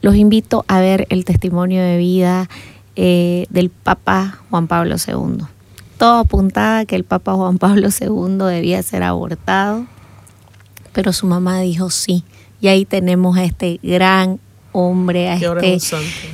[0.00, 2.48] Los invito a ver el testimonio de vida
[2.96, 5.44] eh, del Papa Juan Pablo II.
[5.98, 9.84] Todo apuntaba que el Papa Juan Pablo II debía ser abortado,
[10.92, 12.24] pero su mamá dijo sí.
[12.60, 14.40] Y ahí tenemos este gran
[14.78, 15.78] hombre, a este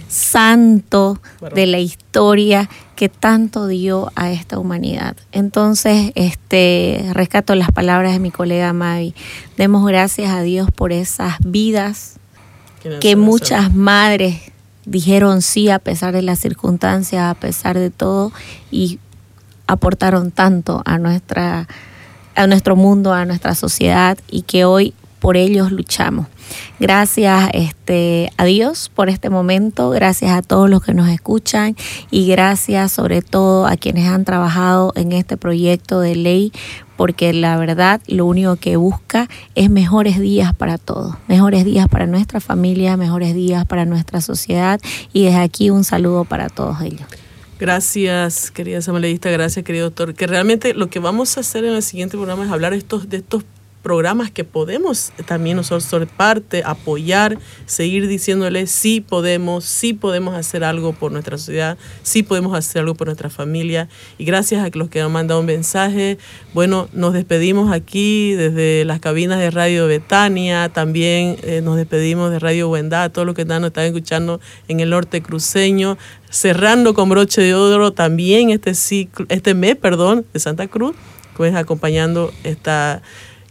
[0.08, 1.18] santo.
[1.54, 5.16] de la historia que tanto dio a esta humanidad.
[5.32, 9.14] Entonces, este rescato las palabras de mi colega Mavi.
[9.56, 12.16] Demos gracias a Dios por esas vidas
[13.00, 14.40] que muchas madres
[14.84, 18.30] dijeron sí a pesar de las circunstancias, a pesar de todo
[18.70, 18.98] y
[19.66, 21.66] aportaron tanto a nuestra
[22.36, 24.92] a nuestro mundo, a nuestra sociedad y que hoy
[25.24, 26.26] por ellos luchamos.
[26.78, 31.76] Gracias este, a Dios por este momento, gracias a todos los que nos escuchan
[32.10, 36.52] y gracias sobre todo a quienes han trabajado en este proyecto de ley,
[36.98, 42.06] porque la verdad lo único que busca es mejores días para todos, mejores días para
[42.06, 44.78] nuestra familia, mejores días para nuestra sociedad
[45.14, 47.08] y desde aquí un saludo para todos ellos.
[47.58, 50.12] Gracias, querida asambleísta, gracias, querido doctor.
[50.12, 53.16] Que realmente lo que vamos a hacer en el siguiente programa es hablar estos, de
[53.16, 53.44] estos
[53.84, 60.64] programas que podemos también nosotros ser parte, apoyar, seguir diciéndole sí podemos, sí podemos hacer
[60.64, 63.88] algo por nuestra sociedad, sí podemos hacer algo por nuestra familia.
[64.16, 66.16] Y gracias a los que han mandado un mensaje.
[66.54, 72.38] Bueno, nos despedimos aquí desde las cabinas de Radio Betania, también eh, nos despedimos de
[72.38, 75.98] Radio Buendá, todos los que nos están escuchando en el norte cruceño,
[76.30, 80.96] cerrando con broche de oro también este ciclo, este mes, perdón, de Santa Cruz,
[81.36, 83.02] pues acompañando esta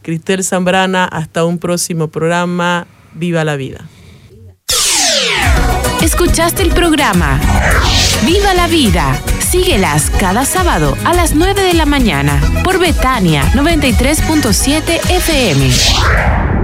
[0.03, 2.85] Cristel Zambrana hasta un próximo programa.
[3.15, 3.87] Viva la vida.
[6.01, 7.39] Escuchaste el programa
[8.25, 9.19] Viva la Vida.
[9.39, 16.62] Síguelas cada sábado a las 9 de la mañana por Betania 93.7 FM.